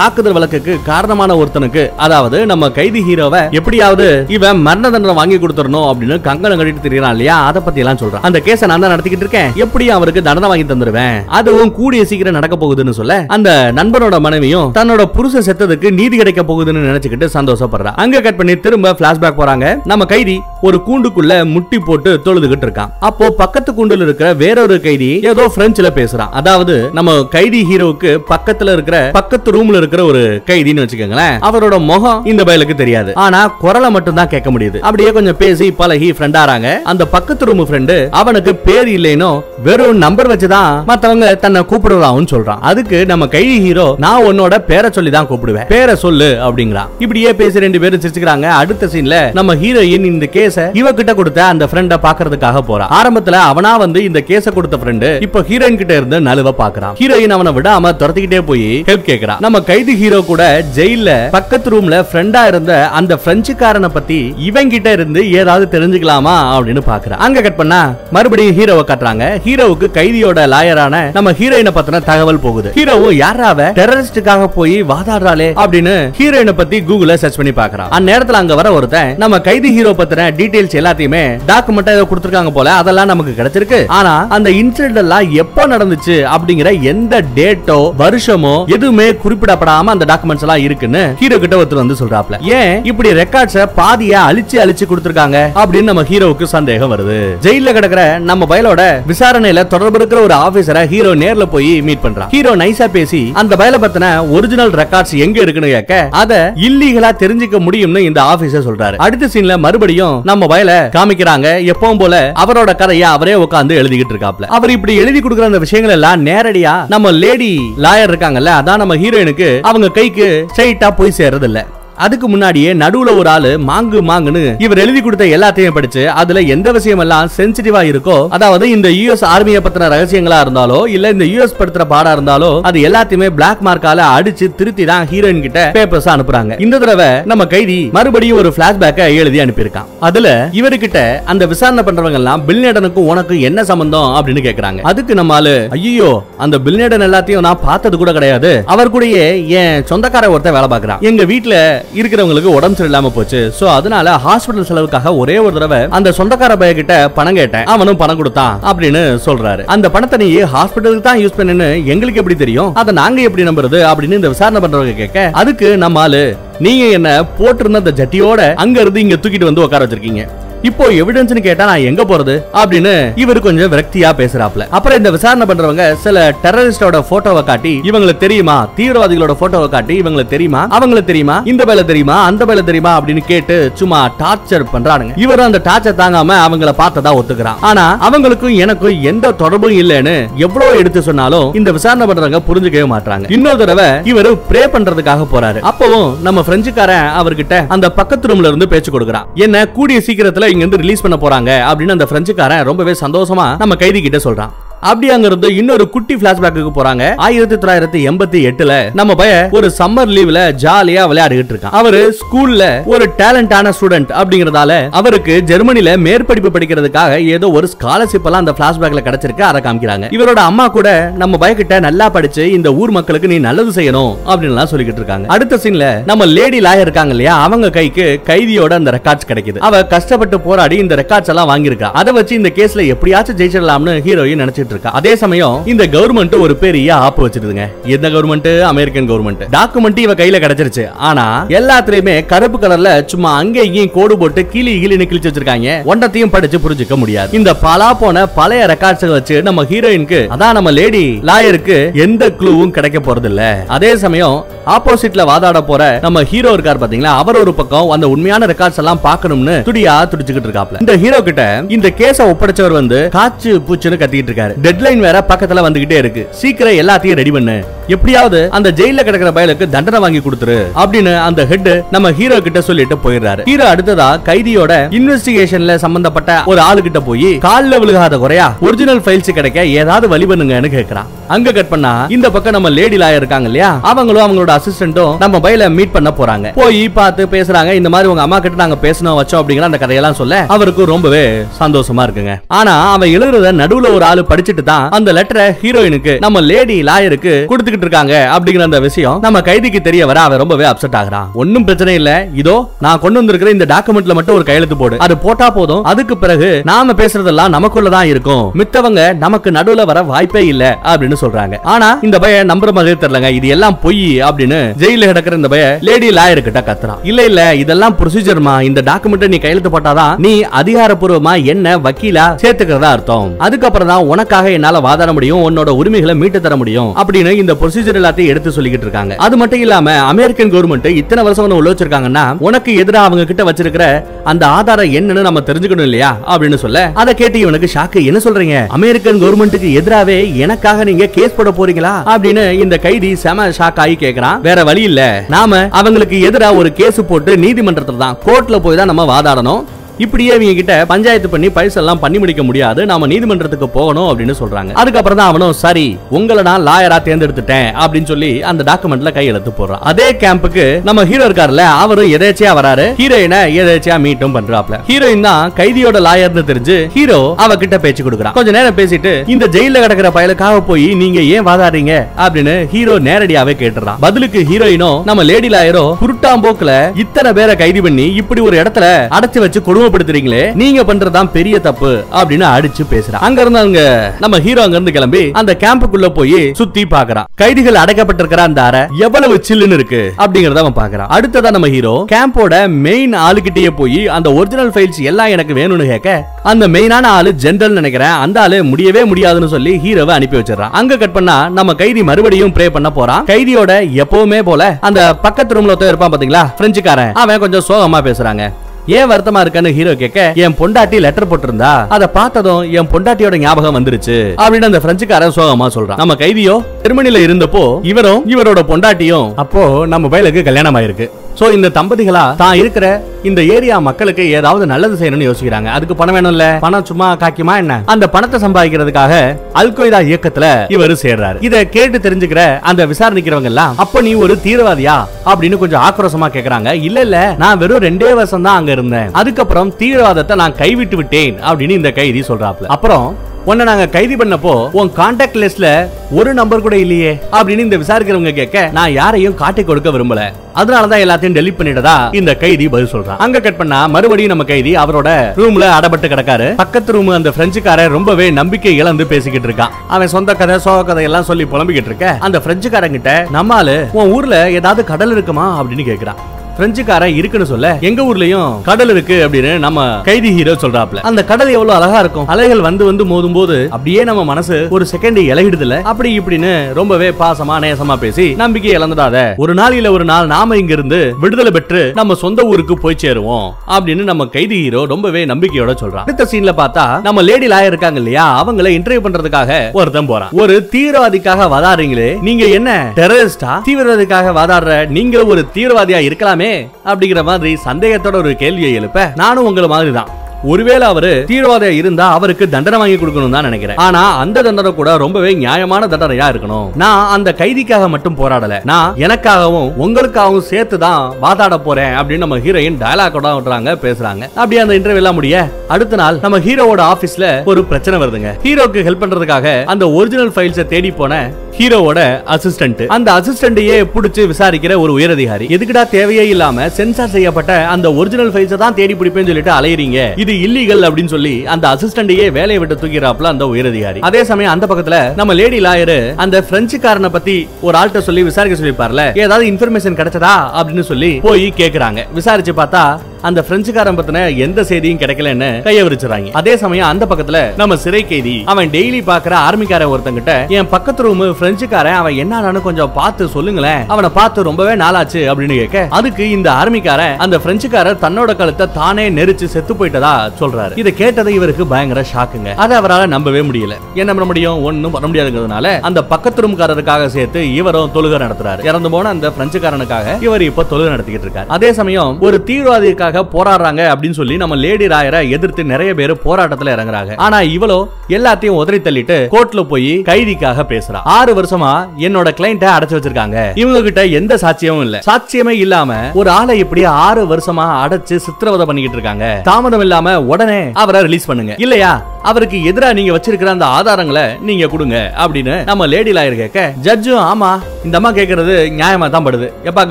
[0.00, 6.18] தாக்குதல் வழக்குக்கு காரணமான ஒருத்தனுக்கு அதாவது நம்ம கைதி ஹீரோவை எப்படியாவது இவன் மரண தண்டனை வாங்கி கொடுத்துடணும் அப்படின்னு
[6.28, 7.36] கங்கணம் கட்டிட்டு தெரியறான் இல்லையா?
[7.48, 8.24] அதை பத்தி எல்லாம் சொல்றான்.
[8.28, 9.50] அந்த கேஸை நான் தான் நடத்திக்கிட்டு இருக்கேன்.
[9.64, 11.16] எப்படியும் அவருக்கு தண்டனை வாங்கி தந்துருவேன்.
[11.38, 16.86] அதுவும் கூடிய சீக்கிரம் நடக்க போகுதுன்னு சொல்ல அந்த நண்பனோட மனைவியும் தன்னோட புருஷ செத்ததுக்கு நீதி கிடைக்க போகுதுன்னு
[16.88, 17.92] நினைச்சுக்கிட்டு சந்தோஷப்படுறா.
[18.02, 19.66] அங்க கட் பண்ணி திரும்ப பிளாஷ்பேக் போறாங்க.
[19.90, 20.36] நம்ம கைதி
[20.68, 22.90] ஒரு கூண்டுக்குள்ள முட்டி போட்டு தொழுதுகிட்டு இருக்கான்.
[23.08, 26.32] அப்போ பக்கத்து கூண்டுல இருக்கிற வேறொரு கைதி ஏதோ பிரெஞ்சுல பேசுறான்.
[26.40, 31.36] அதாவது நம்ம கைதி ஹீரோவுக்கு பக்கத்துல இருக்கிற பக்கத்து ரூம்ல இருக்கிற ஒரு கைதின்னு வச்சுக்கோங்களேன்.
[31.48, 33.10] அவரோட முகம் இந்த பயலுக்கு தெரியாது.
[33.24, 34.78] ஆனா குரலை மட்டும் தான் கேட்க முடியுது.
[34.88, 36.68] அப்படியே கொஞ்சம் பேசி பழகி ஃப்ரெண்ட் ஆறாங்க.
[36.92, 39.32] அந்த பக்கத்து ரூம் ஃப்ரெண்டு அவனுக்கு பேர் இல்லைனோ
[39.66, 42.60] வெறும் நம்பர் வச்சுதான் மத்தவங்க தன்னை கூப்பிடுறதாவும் சொல்றான்.
[42.70, 45.68] அதுக்கு நம்ம கைதி ஹீரோ நான் உன்னோட பேரை சொல்லி தான் கூப்பிடுவேன்.
[45.72, 46.88] பேரை சொல்லு அப்படிங்கிறான்.
[47.04, 48.48] இப்படியே பேசி ரெண்டு பேரும் சிரிச்சுக்கிறாங்க.
[48.60, 52.92] அடுத்த சீன்ல நம்ம ஹீரோயின் இந்த கேஸ இவ கிட்ட கொடுத்த அந்த ஃப்ரெண்ட பாக்குறதுக்காக போறான்.
[52.98, 57.52] ஆரம்பத்துல அவனா வந்து இந்த கேஸ கொடுத்த ஃப்ரெண்டு இப்ப ஹீரோயின் கிட்ட இருந்து நழுவ பாக்குறான் ஹீரோயின் அவனை
[57.58, 59.40] விடாம துரத்திக்கிட்டே போய் ஹெல்ப் கேக்குறான்.
[59.46, 60.42] நம்ம கைதி ஹீரோ கூட
[60.78, 67.22] ஜெயில பக்கத்து ரூம்ல ஃப்ரெண்டா இருந்த அந்த பிரெஞ்சுக்காரனை பத்தி இவன் கிட்ட இருந்து ஏதாவது தெரிஞ்சுக்கலாமா அப்படின்னு பாக்குறான்
[67.26, 67.80] அங்க கட் பண்ணா
[68.16, 69.24] மறுபடியும் ஹீரோவை கட்டுறாங்க.
[69.44, 72.70] ஹீரோவுக்கு கைதியோட லாயரான நம்ம ஹீரோயினை பத்தின தகவல் போகுது.
[72.78, 73.68] ஹீரோவும் யாராவ?
[73.78, 79.40] டெரரிஸ்டுக்காக போய் வாதாடுறாளே அப்படின்னு ஹீரோயினை பத்தி கூகுள சர்ச் பண்ணி பாக்குறான் அந்நேரத்துல அங்க வர ஒருத்தன் நம்ம
[79.48, 83.80] கைதி ஹீரோ பத்தின டீடைல்ஸ் எல்லாத்தையுமே டாக்குமெண்டா ஏதோ கொடுத்துருக்காங்க போல அதெல்லாம் நமக்கு கிடைச்சிருக்கு.
[83.98, 90.64] ஆனா அந்த இன்சிடென்ட் எல்லாம் எப்போ நடந்துச்சு அப்படிங்கிற எந்த டேட்டோ வருஷமோ எதுவுமே குறிப்பிடப்படாம அந்த டாக்குமெண்ட்ஸ் எல்லாம்
[90.66, 92.38] இருக்குன்னு ஹீரோ கிட்ட ஒருத்தர் வந்து சொல்றாப்ல.
[92.58, 97.18] ஏன் இப்படி ரெக்கார்ட்ஸ பாதியா அழிச்சு அழிச்சு கொடுத்துருக்காங்க அப்படின்னு நம்ம ஹீரோவுக்கு சந்தேகம் வருது.
[97.46, 102.30] ஜெயில கிடக்குற நம்ம பயலோட விச விசாரணையில தொடர்பு இருக்கிற ஒரு ஆபீசரை ஹீரோ நேர்ல போய் மீட் பண்றான்.
[102.32, 106.32] ஹீரோ நைஸா பேசி அந்த பயல பத்தின ஒரிஜினல் ரெக்கார்ட்ஸ் எங்க இருக்குன்னு கேட்க அத
[106.68, 108.96] இல்லீகலா தெரிஞ்சுக்க முடியும்னு இந்த ஆபீசர் சொல்றாரு.
[109.06, 114.48] அடுத்த சீன்ல மறுபடியும் நம்ம பயல காமிக்கிறாங்க எப்பவும் போல அவரோட கதையை அவரே உட்காந்து எழுதிக்கிட்டு இருக்காப்ல.
[114.56, 117.52] அவர் இப்படி எழுதி கொடுக்குற அந்த விஷயங்கள் எல்லாம் நேரடியா நம்ம லேடி
[117.86, 121.62] லாயர் இருக்காங்கல்ல அதான் நம்ம ஹீரோயினுக்கு அவங்க கைக்கு ஸ்ட்ரைட்டா போய் சேர்றது இல்ல
[122.04, 127.02] அதுக்கு முன்னாடியே நடுவுல ஒரு ஆளு மாங்கு மாங்குன்னு இவர் எழுதி கொடுத்த எல்லாத்தையும் படிச்சு அதுல எந்த விஷயம்
[127.04, 132.12] எல்லாம் சென்சிட்டிவா இருக்கோ அதாவது இந்த யுஎஸ் ஆர்மியை பத்தின ரகசியங்களா இருந்தாலோ இல்ல இந்த யூஎஸ் படுத்துற பாடா
[132.16, 136.52] இருந்தாலோ அது எல்லாத்தையுமே பிளாக் மார்க்கால அடிச்சு திருத்தி தான் ஹீரோயின் கிட்ட பேப்பர்ஸ் அனுப்புறாங்க.
[136.64, 139.88] இந்த தடவை நம்ம கைதி மறுபடியும் ஒரு பிளாஷ்பேக்க எழுதி அனுப்பியிருக்கான்.
[140.08, 140.28] அதுல
[140.60, 140.98] இவர்கிட்ட
[141.32, 144.80] அந்த விசாரணை பண்றவங்க எல்லாம் பில்நேடனுக்கும் உனக்கும் என்ன சம்பந்தம் அப்படின்னு கேக்குறாங்க.
[144.92, 145.30] அதுக்கு நம்ம
[145.76, 146.10] ஐயோ
[146.44, 148.50] அந்த பில்நேடன் எல்லாத்தையும் நான் பார்த்தது கூட கிடையாது.
[148.74, 149.24] அவர் கூடயே
[149.60, 151.00] என் சொந்தக்கார ஒருத்தன் வேலை பார்க்கறான்.
[151.10, 151.54] எங்க வீட்டுல
[151.98, 153.40] இருக்கிறவங்களுக்கு உடம்பு சரியில்லாம போச்சு.
[153.58, 157.66] சோ அதனால ஹாஸ்பிடல் செலவுக்காக ஒரே ஒரு தடவை அந்த சொந்தக்கார பைய கிட்ட பணம் கேட்டேன்.
[157.74, 159.64] அவனும் பணம் கொடுத்தான் அப்படின்னு சொல்றாரு.
[159.74, 162.70] அந்த பணத்தை நீ ஹாஸ்பிடலுக்கு தான் யூஸ் பண்ணுன்னு எங்களுக்கு எப்படி தெரியும்?
[162.82, 166.22] அதை நாங்க எப்படி நம்புறது அப்படின்னு இந்த விசாரணை பண்றவங்க கேட்க அதுக்கு நம்ம ஆளு
[166.66, 170.24] நீங்க என்ன போட்டிருந்த அந்த ஜட்டியோட அங்க இருந்து இங்க தூக்கிட்டு வந்து உட்கார வச்சிருக்கீங்க.
[170.68, 172.34] இப்போ எவிடன்ஸ்னு கேட்டா நான் எங்க போறது?
[172.60, 172.92] அப்படின்னு
[173.22, 178.56] இவர் கொஞ்சம் விரக்தியா பேசுறாப்ல அப்புறம் இந்த விசாரணை பண்றவங்க சில டெரரிஸ்டோட போட்டோவை காட்டி இவங்களுக்கு தெரியுமா?
[178.76, 180.60] தீவிரவாதிகளோட போட்டோவை காட்டி இவங்களுக்கு தெரியுமா?
[180.76, 181.36] அவங்களுக்கு தெரியுமா?
[181.52, 182.16] இந்த வேலை தெரியுமா?
[182.24, 182.92] அந்த வேலை தெரியுமா?
[183.00, 185.14] அப்படின்னு கேட்டு சும்மா டார்ச்சர் பண்றானுங்க.
[185.16, 187.58] இவரும் அந்த டார்ச்சர் தாங்காம அவங்கள பார்த்ததா ஒத்துக்கிறான்.
[187.70, 190.14] ஆனா அவங்களுக்கும் எனக்கும் எந்த தொடர்பும் இல்லைன்னு
[190.46, 195.60] எவ்வளவு எடுத்து சொன்னாலும் இந்த விசாரணை பண்றவங்க புரிஞ்சுக்கவே மாட்டாங்க இன்னொரு தடவை இவரு ப்ரே பண்றதுக்காக போறாரு.
[195.72, 199.28] அப்பவும் நம்ம பிரெஞ்சுக்காரன் அவர்கிட்ட அந்த பக்கத்து ரூம்ல இருந்து பேச்சு கொடுக்குறான்.
[199.34, 204.02] என்ன கூடிய சீக்கிரத்துல இங்க இருந்து ரிலீஸ் பண்ண போறாங்க அப்படின்னு அந்த பிரெஞ்சுக்காரன் ரொம்பவே சந்தோஷமா நம்ம கைதி
[204.02, 204.52] கிட்ட சொல்றான்.
[204.90, 207.04] அப்படி அங்க இருந்து இன்னொரு குட்டி பிளாஷ்பேக்கு போறாங்க.
[207.26, 211.74] ஆயிரத்தி தொள்ளாயிரத்தி எண்பத்தி எட்டுல நம்ம பைய ஒரு சம்மர் லீவ்ல ஜாலியா விளையாடிட்டு இருக்கான்.
[211.80, 218.54] அவரு ஸ்கூல்ல ஒரு டேலண்டான ஸ்டூடெண்ட் அப்படிங்கறதால அவருக்கு ஜெர்மனில மேற்படிப்பு படிக்கிறதுக்காக ஏதோ ஒரு ஸ்காலர்ஷிப் எல்லாம் அந்த
[218.60, 220.08] பிளாஷ்பேக்ல கிடைச்சிருக்கு அதை காமிக்கிறாங்க.
[220.18, 220.88] இவரோட அம்மா கூட
[221.22, 225.28] நம்ம பயக்கிட்ட நல்லா படிச்சு இந்த ஊர் மக்களுக்கு நீ நல்லது செய்யணும் அப்படின்னு எல்லாம் சொல்லிக்கிட்டு இருக்காங்க.
[225.36, 229.58] அடுத்த சீன்ல நம்ம லேடி லாயர் இருக்காங்க இல்லையா அவங்க கைக்கு கைதியோட அந்த ரெக்கார்ட்ஸ் கிடைக்குது.
[229.68, 231.90] அவ கஷ்டப்பட்டு போராடி இந்த ரெக்கார்ட்ஸ் எல்லாம் வாங்கியிருக்கா.
[232.02, 236.88] அதை வச்சு இந்த கேஸ்ல எப்படியாச்சும் ஜெயிச்சிடலாம்னு ஹீரோயின் நினைச்சிட்டு இருக்கா அதே சமயம் இந்த கவர்மெண்ட் ஒரு பெரிய
[237.06, 240.84] ஆப்பு வச்சிருதுங்க எந்த கவர்மெண்ட் அமெரிக்கன் கவர்மெண்ட் டாக்குமெண்ட் இவ கையில கிடைச்சிருச்சு.
[241.08, 241.26] ஆனா
[241.58, 245.70] எல்லாத்துலயுமே கருப்பு கலர்ல சும்மா அங்க இங்கேயும் கோடு போட்டு கிளி கீழி கிழிச்சு வச்சிருக்காங்க.
[245.92, 247.30] ஒன்றத்தையும் படிச்சு புரிஞ்சுக்க முடியாது.
[247.38, 252.98] இந்த பலா போன பழைய ரெக்கார்ட்ஸ் வச்சு நம்ம ஹீரோயினுக்கு அதான் நம்ம லேடி லாயருக்கு எந்த க்ளூவும் கிடைக்க
[253.06, 253.42] போறது இல்ல
[253.76, 254.36] அதே சமயம்
[254.74, 257.12] ஆப்போசிட்ல வாதாட போற நம்ம ஹீரோ இருக்கார் பாத்தீங்களா?
[257.22, 260.80] அவர் ஒரு பக்கம் அந்த உண்மையான ரெக்கார்ட்ஸ் எல்லாம் பாக்கணும்னு துடியா துடிச்சுக்கிட்டு இருக்காப்ல.
[260.84, 261.42] இந்த ஹீரோ கிட்ட
[261.76, 264.54] இந்த கேஸ ஒப்படைச்சவர் வந்து காச்சு பூச்சுன்னு கத்திட்டு இருக்காரு.
[264.62, 266.28] டெட்லைன் வேற பக்கத்துல வந்துகிட்டே இருக்கு.
[266.30, 267.64] சீக்கிரம் எல்லாத்தையும் ரெடி பண்ணு.
[267.94, 272.96] எப்படியாவது அந்த ஜெயில கிடக்கிற பயலுக்கு தண்டனை வாங்கி கொடுத்துரு அப்படின்னு அந்த ஹெட் நம்ம ஹீரோ கிட்ட சொல்லிட்டு
[273.04, 273.42] போயிடுறாரு.
[273.50, 278.46] ஹீரோ அடுத்ததா கைதியோட இன்வெஸ்டிகேஷன்ல சம்பந்தப்பட்ட ஒரு ஆளு கிட்ட போய் கால்ல விழுகாத குறையா?
[278.66, 281.08] ஒரிஜினல் ஃபைல்ஸ் கிடைக்க ஏதாவது வழி பண்ணுங்கன்னு கேக்குறான்.
[281.34, 283.70] அங்க கட் பண்ணா இந்த பக்கம் நம்ம லேடி லாயர் இருக்காங்க இல்லையா?
[283.90, 286.46] அவங்களும் அவங்களோட அசிஸ்டன்ட்டும் நம்ம பையில மீட் பண்ண போறாங்க.
[286.60, 290.40] போய் பார்த்து பேசுறாங்க இந்த மாதிரி உங்க அம்மா கிட்ட நாங்க பேசணும் வச்சோம் அப்படிங்கிற அந்த கதையெல்லாம் சொல்ல
[290.56, 291.24] அவருக்கு ரொம்பவே
[291.60, 292.34] சந்தோஷமா இருக்குங்க.
[292.60, 297.81] ஆனா அவன் எழுதுறத நடுவுல ஒரு ஆளு படிச்சுட்டு தான் அந்த லெட்டரை ஹீரோயினுக்கு நம்ம லேடி லாயருக்கு கொடுத்துக்கிட்டு
[297.86, 301.28] இருக்காங்க அப்படிங்கிற அந்த விஷயம் நம்ம கைதிக்கு தெரிய வர அவன் ரொம்பவே அப்செட் ஆகுறான்.
[301.42, 302.10] ஒன்னும் பிரச்சனை இல்ல.
[302.42, 304.98] இதோ நான் கொண்டு வந்திருக்கிற இந்த டாக்குமெண்ட்ல மட்டும் ஒரு கையெழுத்து போடு.
[304.98, 305.82] அது போட்டா போதும்.
[305.92, 308.44] அதுக்கு பிறகு நாம பேசுறதெல்லாம் நமக்குள்ளதான் இருக்கும்.
[308.60, 311.54] மித்தவங்க நமக்கு நடுவுல வர வாய்ப்பே இல்ல அப்படின்னு சொல்றாங்க.
[311.74, 313.30] ஆனா இந்த பய நம்புற மாதிரி தெரியலங்க.
[313.38, 317.00] இது எல்லாம் பொய் அப்படின்னு ஜெயில கிடக்குற இந்த பய லேடி லாயர் கிட்ட கத்துறான்.
[317.02, 323.28] இல்ல இல்ல இதெல்லாம் ப்ரொசீஜர்மா இந்த டாக்குமெண்ட் நீ கையெழுத்து போட்டாதான் நீ அதிகாரப்பூர்வமா என்ன வக்கீலா சேர்த்துக்கிறதா அர்த்தம்.
[323.38, 325.42] அதுக்கப்புறம் தான் உனக்காக என்னால வாதாட முடியும்.
[325.48, 326.90] உன்னோட உரிமைகளை மீட்டு தர முடியும்.
[326.96, 329.14] அப்படின்னு இந்த ப்ரொசீஜர் எல்லாத்தையும் எடுத்து சொல்லிக்கிட்டு இருக்காங்க.
[329.16, 333.84] அது மட்டும் இல்லாம அமெரிக்கன் கவர்மெண்ட் இத்தனை வருஷம் ஒன்று உள்ள வச்சிருக்காங்கன்னா உனக்கு எதிராக அவங்க கிட்ட வச்சிருக்கிற
[334.24, 336.16] அந்த ஆதாரம் என்னன்னு நம்ம தெரிஞ்சுக்கணும் இல்லையா?
[336.26, 338.56] அப்படின்னு சொல்ல அதை கேட்டு இவனுக்கு ஷாக்கு என்ன சொல்றீங்க?
[338.68, 341.94] அமெரிக்கன் கவர்மெண்ட்டுக்கு எதிராகவே எனக்காக நீங்க கேஸ் போட போறீங்களா?
[342.14, 345.24] அப்படின்னு இந்த கைதி செம ஷாக் ஆகி கேட்கிறான் வேற வழி இல்ல.
[345.28, 349.62] நாம அவங்களுக்கு எதிராக ஒரு கேஸ் போட்டு நீதிமன்றத்துல தான் கோர்ட்ல போய் தான் நம்ம வாதாடணும்.
[350.04, 352.80] இப்படியே இவங்க கிட்ட பஞ்சாயத்து பண்ணி பைசெல்லாம் பண்ணி முடிக்க முடியாது.
[352.90, 354.72] நாம நீதிமன்றத்துக்கு போகணும் அப்படின்னு சொல்றாங்க.
[354.82, 355.86] அதுக்கப்புறம் தான் அவனும் சரி
[356.18, 359.82] உங்களை நான் லாயரா தேர்ந்தெடுத்துட்டேன் அப்படின்னு சொல்லி அந்த டாக்குமெண்ட்ல கையெழுத்து போடுறான்.
[359.90, 362.86] அதே கேம்புக்கு நம்ம ஹீரோ இருக்காருல்ல அவரும் எதேச்சியா வராரு?
[363.00, 364.78] ஹீரோயினை எதேச்சியா மீட்டும் பண்றாப்ல.
[364.90, 368.36] ஹீரோயின் தான் கைதியோட லாயர்னு தெரிஞ்சு ஹீரோ அவகிட்ட பேச்சு கொடுக்குறான்.
[368.38, 371.94] கொஞ்ச நேரம் பேசிட்டு இந்த ஜெயில கிடக்குற பயலுக்காக போய் நீங்க ஏன் வாதாடுறீங்க?
[372.24, 374.00] அப்படின்னு ஹீரோ நேரடியாவே கேட்டுறான்.
[374.06, 376.72] பதிலுக்கு ஹீரோயினோ நம்ம லேடி லாயரோ குருட்டாம்போக்குல
[377.04, 378.86] இத்தனை பேரை கைது பண்ணி இப்படி ஒரு இடத்துல
[379.18, 379.60] அடைச்சு வச்சு
[379.94, 383.80] கொடுமைப்படுத்துறீங்களே நீங்க பண்றதுதான் பெரிய தப்பு அப்படின்னு அடிச்சு பேசுறான் அங்க இருந்து அங்க
[384.20, 389.34] நம்ம ஹீரோ அங்க இருந்து கிளம்பி அந்த கேம்புக்குள்ள போய் சுத்தி பாக்குறான் கைதிகள் அடைக்கப்பட்டிருக்கிற அந்த அறை எவ்வளவு
[389.48, 392.54] சில்லுன்னு இருக்கு அப்படிங்கறத அவன் பாக்குறான் அடுத்ததா நம்ம ஹீரோ கேம்போட
[392.86, 396.10] மெயின் ஆளுகிட்டயே போய் அந்த ஒரிஜினல் ஃபைல்ஸ் எல்லாம் எனக்கு வேணும்னு கேட்க
[396.50, 398.14] அந்த மெயினான ஆளு ஜென்ரல் நினைக்கிறேன்.
[398.24, 402.66] அந்த ஆளு முடியவே முடியாதுன்னு சொல்லி ஹீரோவை அனுப்பி வச்சிடறான் அங்க கட் பண்ணா நம்ம கைதி மறுபடியும் ப்ரே
[402.68, 406.42] பண்ண போறான் கைதியோட எப்பவுமே போல அந்த பக்கத்து ரூம்ல ஒருத்தன் இருப்பான் பாத்தீங்களா?
[406.58, 408.42] பிரெஞ்சுக்காரன் அவன் கொஞ்சம் சோகமா பேசுறாங்க.
[408.86, 414.16] ஏன் வருத்தமா இருக்கான்னு ஹீரோ கேட்க என் பொண்டாட்டி லெட்டர் போட்டிருந்தா அதை பார்த்ததும் என் பொண்டாட்டியோட ஞாபகம் வந்துருச்சு.
[414.36, 415.96] அப்படின்னு அந்த பிரெஞ்சுக்காரன் சோகமா சொல்றான்.
[415.96, 422.22] நம்ம கைதியோ ஜெர்மனில இருந்தப்போ இவரும் இவரோட பொண்டாட்டியும் அப்போ நம்ம பயலுக்கு கல்யாணம் ஆயிருக்கு சோ இந்த தம்பதிகளா
[422.42, 422.86] தான் இருக்கிற
[423.28, 425.68] இந்த ஏரியா மக்களுக்கு ஏதாவது நல்லது செய்யணும்னு யோசிக்கிறாங்க.
[425.76, 426.46] அதுக்கு பணம் வேணும்ல?
[426.64, 427.74] பணம் சும்மா காக்கியமா என்ன?
[427.92, 429.12] அந்த பணத்தை சம்பாதிக்கிறதுக்காக
[429.60, 431.38] அல்கொய்தா இயக்கத்துல இவர் சேர்றாரு.
[431.48, 434.96] இத கேட்டு தெரிஞ்சுக்கிற அந்த விசாரணிக்கிறவங்க எல்லாம் அப்ப நீ ஒரு தீவிரவாதியா?
[435.30, 436.72] அப்படின்னு கொஞ்சம் ஆக்ரோஷமா கேக்குறாங்க.
[436.88, 439.10] இல்ல இல்ல நான் வெறும் ரெண்டே வருஷம் தான் அங்க இருந்தேன்.
[439.22, 441.36] அதுக்கப்புறம் தீவிரவாதத்தை நான் கைவிட்டு விட்டேன்.
[441.48, 443.06] அப்படின்னு இந்த கைதி சொல்றாப்ல அப்புறம்
[443.44, 445.68] உன்னை நாங்க கைது பண்ணப்போ உன் கான்டாக்ட் லிஸ்ட்ல
[446.10, 450.22] ஒரு நம்பர் கூட இல்லையே அப்படின்னு இந்த விசாரிக்கிறவங்க கேட்க நான் யாரையும் காட்டி கொடுக்க விரும்பல.
[450.54, 453.16] அதனாலதான் எல்லாத்தையும் டெலிட் பண்ணிட்டதா இந்த கைதி பதில் சொல்றான்.
[453.16, 455.08] அங்க கட் பண்ணா மறுபடியும் நம்ம கைதி அவரோட
[455.40, 456.54] ரூம்ல அடபட்டு கிடக்காரு.
[456.54, 459.74] பக்கத்து ரூம் அந்த பிரெஞ்சுக்காரன் ரொம்பவே நம்பிக்கை இழந்து பேசிக்கிட்டு இருக்கான்.
[459.88, 462.16] அவன் சொந்த கதை சோக கதை எல்லாம் சொல்லி புலம்பிக்கிட்டு இருக்க.
[462.20, 466.20] அந்த பிரெஞ்சுக்காரங்கிட்ட நம்மால உன் ஊர்ல ஏதாவது கடல் இருக்குமா அப்படின்னு கேக்குறான்.
[466.58, 471.00] பிரெஞ்சுக்காரன் இருக்குன்னு சொல்ல எங்க ஊர்லயும் கடல் இருக்கு அப்படின்னு நம்ம கைதி ஹீரோ சொல்றாப்ல.
[471.08, 472.26] அந்த கடல் எவ்வளவு அழகா இருக்கும்?
[472.32, 477.56] அலைகள் வந்து வந்து மோதும் போது அப்படியே நம்ம மனசு ஒரு செகண்ட் இலகிடுதுல அப்படி இப்படின்னு ரொம்பவே பாசமா
[477.64, 479.16] நேசமா பேசி நம்பிக்கை இழந்துடாத.
[479.44, 483.48] ஒரு நாள் இல்ல ஒரு நாள் நாம இங்க இருந்து விடுதலை பெற்று நம்ம சொந்த ஊருக்கு போய் சேருவோம்
[483.76, 486.06] அப்படின்னு நம்ம கைதி ஹீரோ ரொம்பவே நம்பிக்கையோட சொல்றான்.
[486.06, 488.26] அடுத்த சீன்ல பார்த்தா நம்ம லேடி லாயர் இருக்காங்க இல்லையா?
[488.42, 490.32] அவங்கள இன்டர்வியூ பண்றதுக்காக ஒருத்தன் போறான்.
[490.42, 496.41] ஒரு தீவிரவாதிக்காக வாதாடுறீங்களே நீங்க என்ன டெரரிஸ்டா தீவிரவாதிக்காக வாதாடுற நீங்களும் ஒரு தீவிரவாதியா இருக்கலாமே
[496.84, 500.10] அப்படிங்கிற மாதிரி சந்தேகத்தோட ஒரு கேள்வியை எழுப்ப நானும் உங்களை மாதிரி தான்
[500.50, 503.78] ஒருவேளை அவரு தீவிரவாதியா இருந்தா அவருக்கு தண்டனை வாங்கி கொடுக்கணும் தான் நினைக்கிறேன்.
[503.86, 506.68] ஆனா அந்த தண்டனை கூட ரொம்பவே நியாயமான தண்டனையா இருக்கணும்.
[506.82, 508.56] நான் அந்த கைதிக்காக மட்டும் போராடல.
[508.70, 514.22] நான் எனக்காகவும் உங்களுக்காகவும் சேர்த்து தான் வாதாட போறேன் அப்படின்னு நம்ம ஹீரோயின் டயலாக் விடுறாங்க பேசுறாங்க.
[514.40, 515.44] அப்படியே அந்த இன்டர்வியூ எல்லாம் முடிய
[515.76, 518.32] அடுத்த நாள் நம்ம ஹீரோவோட ஆபீஸ்ல ஒரு பிரச்சனை வருதுங்க.
[518.46, 521.22] ஹீரோக்கு ஹெல்ப் பண்றதுக்காக அந்த ஒரிஜினல் ஃபைல்ஸை தேடி போன
[521.56, 522.00] ஹீரோவோட
[522.34, 525.46] அசிஸ்டன்ட் அந்த அசிஸ்டன்டையே புடிச்சு விசாரிக்கிற ஒரு உயரதிகாரி.
[525.54, 529.98] எதுக்குடா தேவையே இல்லாம சென்சார் செய்யப்பட்ட அந்த ஒரிஜினல் ஃபைல்ஸை தான் தேடி பிடிப்பேன்னு சொல்லிட்டு அலையிறீங்க.
[530.22, 534.00] இது இல்லீகல் அப்படின்னு சொல்லி அந்த அசிஸ்டண்டையே வேலையை விட்டு தூக்கிறாப்ல அந்த உயரதிகாரி.
[534.00, 539.04] அதே சமயம் அந்த பக்கத்துல நம்ம லேடி லாயர் அந்த பிரெஞ்சுக்காரனை பத்தி ஒரு ஆள்கிட்ட சொல்லி விசாரிக்க சொல்லிருப்பார்ல
[539.24, 542.00] ஏதாவது இன்ஃபர்மேஷன் கிடைச்சதா அப்படின்னு சொல்லி போய் கேக்குறாங்க.
[542.14, 542.84] விசாரிச்சு பார்த்தா
[543.28, 548.34] அந்த பிரெஞ்சுக்காரன் பத்தின எந்த செய்தியும் கிடைக்கலன்னு கைய விரிச்சுறாங்க அதே சமயம் அந்த பக்கத்துல நம்ம சிறை கைதி
[548.52, 553.82] அவன் டெய்லி பாக்குற ஆர்மிக்கார ஒருத்தங்கிட்ட என் பக்கத்து ரூம் பிரெஞ்சுக்காரன் அவன் என்னன்னு கொஞ்சம் பார்த்து சொல்லுங்களேன்.
[553.94, 559.48] அவனை பார்த்து ரொம்பவே நாளாச்சு அப்படின்னு கேட்க அதுக்கு இந்த ஆர்மிக்காரன் அந்த பிரெஞ்சுக்காரர் தன்னோட கழுத்தை தானே நெரிச்சு
[559.54, 560.74] செத்து போயிட்டதா சொல்றாரு.
[560.82, 563.76] இதை கேட்டது இவருக்கு பயங்கர ஷாக்குங்க அதை அவரால் நம்பவே முடியல.
[564.00, 564.58] என்ன பண்ண முடியும்?
[564.64, 568.64] ஒண்ணும் பண்ண முடியாதுங்கிறதுனால அந்த பக்கத்து ரூம்காரருக்காக சேர்த்து இவரும் தொழுகை நடத்துறாரு.
[568.70, 571.50] இறந்து போன அந்த பிரெஞ்சுக்காரனுக்காக இவர் இப்ப தொழுகை நடத்திக்கிட்டு இருக்காரு.
[571.58, 577.16] அதே சமயம் ஒரு தீவிரவாதிக்காக போராடுறாங்க அப்படின்னு சொல்லி நம்ம லேடி ராயரை எதிர்த்து நிறைய பேர் போராட்டத்தில் இறங்குறாங்க.
[577.16, 577.84] ஆனா இவ்வளோ
[578.18, 581.00] எல்லாத்தையும் உதறி தள்ளிட்டு கோர்ட்ல போய் கைதிக்காக பேசுறா.
[581.16, 581.72] ஆறு வருஷமா
[582.06, 583.38] என்னோட கிளைண்ட அடைச்சு வச்சிருக்காங்க.
[583.62, 584.98] இவங்க கிட்ட எந்த சாட்சியமும் இல்ல.
[585.08, 589.26] சாட்சியமே இல்லாம ஒரு ஆளை இப்படி ஆறு வருஷமா அடைச்சு சித்திரவதை பண்ணிக்கிட்டு இருக்காங்க.
[589.50, 591.54] தாமதம் இல்லாம உடனே அவரை ரிலீஸ் பண்ணுங்க.
[591.66, 591.92] இல்லையா?
[592.30, 597.48] அவருக்கு எதிரா நீங்க வச்சிருக்கிற அந்த ஆதாரங்களை நீங்க கொடுங்க அப்படின்னு நம்ம லேடி லாயர் கேட்க ஜட்ஜும் ஆமா
[597.86, 599.46] இந்த அம்மா கேக்குறது நியாயமா தான் படுது.
[599.68, 599.82] எப்பா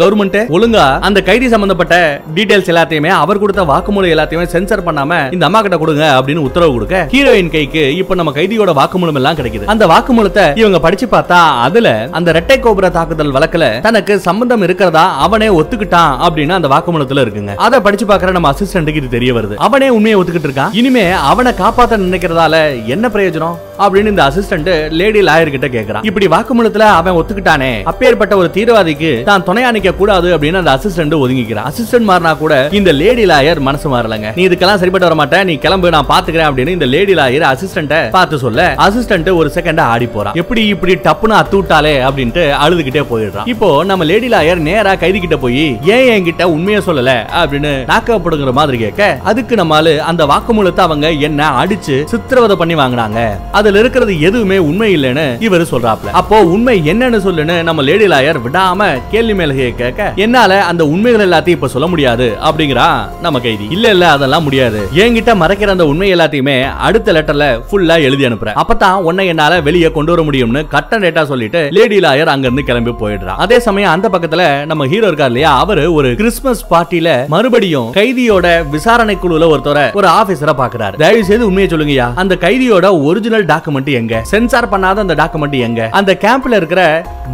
[0.02, 1.96] கவர்மெண்ட் ஒழுங்கா அந்த கைதி சம்பந்தப்பட்ட
[2.36, 7.02] டீடைல்ஸ் எல்லாத்தையுமே அவர் கொடுத்த வாக்குமூலம் எல்லாத்தையுமே சென்சர் பண்ணாம இந்த அம்மா கிட்ட கொடுங்க அப்படின்னு உத்தரவு கொடுக்க
[7.14, 9.66] ஹீரோயின் கைக்கு இப்ப நம்ம கைதியோட வாக்குமூலம் எல்லாம் கிடைக்குது.
[9.66, 15.50] அந்த வாக்குமூலத்தை இவங்க படிச்சு பார்த்தா அதுல அந்த ரெட்டை கோபுர தாக்குதல் வழக்குல தனக்கு சம்பந்தம் இருக்கிறதா அவனே
[15.60, 17.56] ஒத்துக்கிட்டான் அப்படின்னு அந்த வாக்குமூலத்துல இருக்குங்க.
[17.56, 19.56] அதை படிச்சு பாக்குற நம்ம அசிஸ்டன்ட்டுக்கு இது தெரிய வருது.
[19.68, 20.74] அவனே உண்மையை ஒத்துக்கிட்டு இருக்கான்.
[20.82, 22.56] இனிமே அவனை காப்பாத்த நினைக்கிறதால
[22.96, 23.58] என்ன பிரயோஜனம்?
[23.84, 24.70] அப்படின்னு இந்த அசிஸ்டன்ட்
[25.00, 26.06] லேடி லாயர் கிட்ட கேக்குறான்.
[26.10, 27.72] இப்படி வாக்குமூலத்துல அவன் ஒத்துக்கிட்டானே.
[27.92, 31.68] அப்பேற்பட்ட ஒரு தீவிரவாதிக்கு தான் துணையா நிக்க கூடாது அப்படின்னு அந்த அசிஸ்டன்ட் ஒதுங்கிக்கிறான்.
[31.72, 34.30] அசிஸ்டன்ட் மாறினா கூட இந்த லேடி லாயர் மனசு மாறலங்க.
[34.36, 38.38] நீ இதுக்கெல்லாம் சரிப்பட்டு வர மாட்டேன் நீ கிளம்பு நான் பாத்துக்கிறேன் அப்படின்னு இந்த லேடி லாயர் அசிஸ்டன்ட் பார்த்து
[38.46, 40.38] சொல்ல அசிஸ்டன்ட் ஒரு செகண்ட் ஆடி போறான்.
[40.42, 43.48] எப்படி இப்படி டப்புன்னு அத்துவிட்டாலே அப்படின்ட்டு அழுதுகிட்டே போயிடுறான்.
[43.54, 47.12] இப்போ நம்ம லேடி லாயர் நேரா கைதி கிட்ட போய் ஏன் என்கிட்ட உண்மையை சொல்லல?
[47.42, 53.20] அப்படின்னு நாக்கப்படுங்கிற மாதிரி கேட்க அதுக்கு நம்மால அந்த வாக்குமூலத்தை அவங்க என்ன அடிச்சு சித்திரவதை பண்ணி வாங்கினாங்க.
[53.52, 56.12] அதுல இருக்கிறது எதுவுமே உண்மை இல்லைன்னு இவர் சொல்றாப்ல.
[56.22, 61.60] அப்போ உண்மை என்னன்னு சொல்லுன்னு நம்ம லேடி லாயர் விடாம கேள்வி மேல கேட்க என்னால அந்த உண்மைகள் எல்லாத்தையும்
[61.60, 62.88] இப்ப சொல்ல முடியாது அப்படிங்கிறா
[63.22, 63.68] நம்ம கைதி.
[63.78, 64.80] இல்ல இல்ல அதெல்லாம் முடியாது.
[65.04, 68.58] என்கிட்ட மறைக்கிற அந்த உண்மை எல்லாத்தையுமே அடுத்த லெட்டர்ல ஃபுல் ஃபுல்லா எழுதி அனுப்புறேன்.
[68.62, 72.94] அப்பதான் உன்னை என்னால வெளியே கொண்டு வர முடியும்னு கட்ட டேட்டா சொல்லிட்டு லேடி லாயர் அங்க இருந்து கிளம்பி
[73.02, 73.40] போயிடுறான்.
[73.46, 79.16] அதே சமயம் அந்த பக்கத்துல நம்ம ஹீரோ இருக்கார் இல்லையா அவரு ஒரு கிறிஸ்துமஸ் பார்ட்டில மறுபடியும் கைதியோட விசாரணை
[79.24, 80.96] குழுல ஒருத்தர ஒரு ஆபீசரை பாக்குறாரு.
[81.04, 84.22] தயவு செய்து உண்மையை சொல்லுங்கயா அந்த கைதியோட ஒரிஜினல் டாக்குமெண்ட் எங்க?
[84.34, 85.90] சென்சார் பண்ணாத அந்த டாக்குமெண்ட் எங்க?
[86.00, 86.82] அந்த கேம்ப்ல இருக்கிற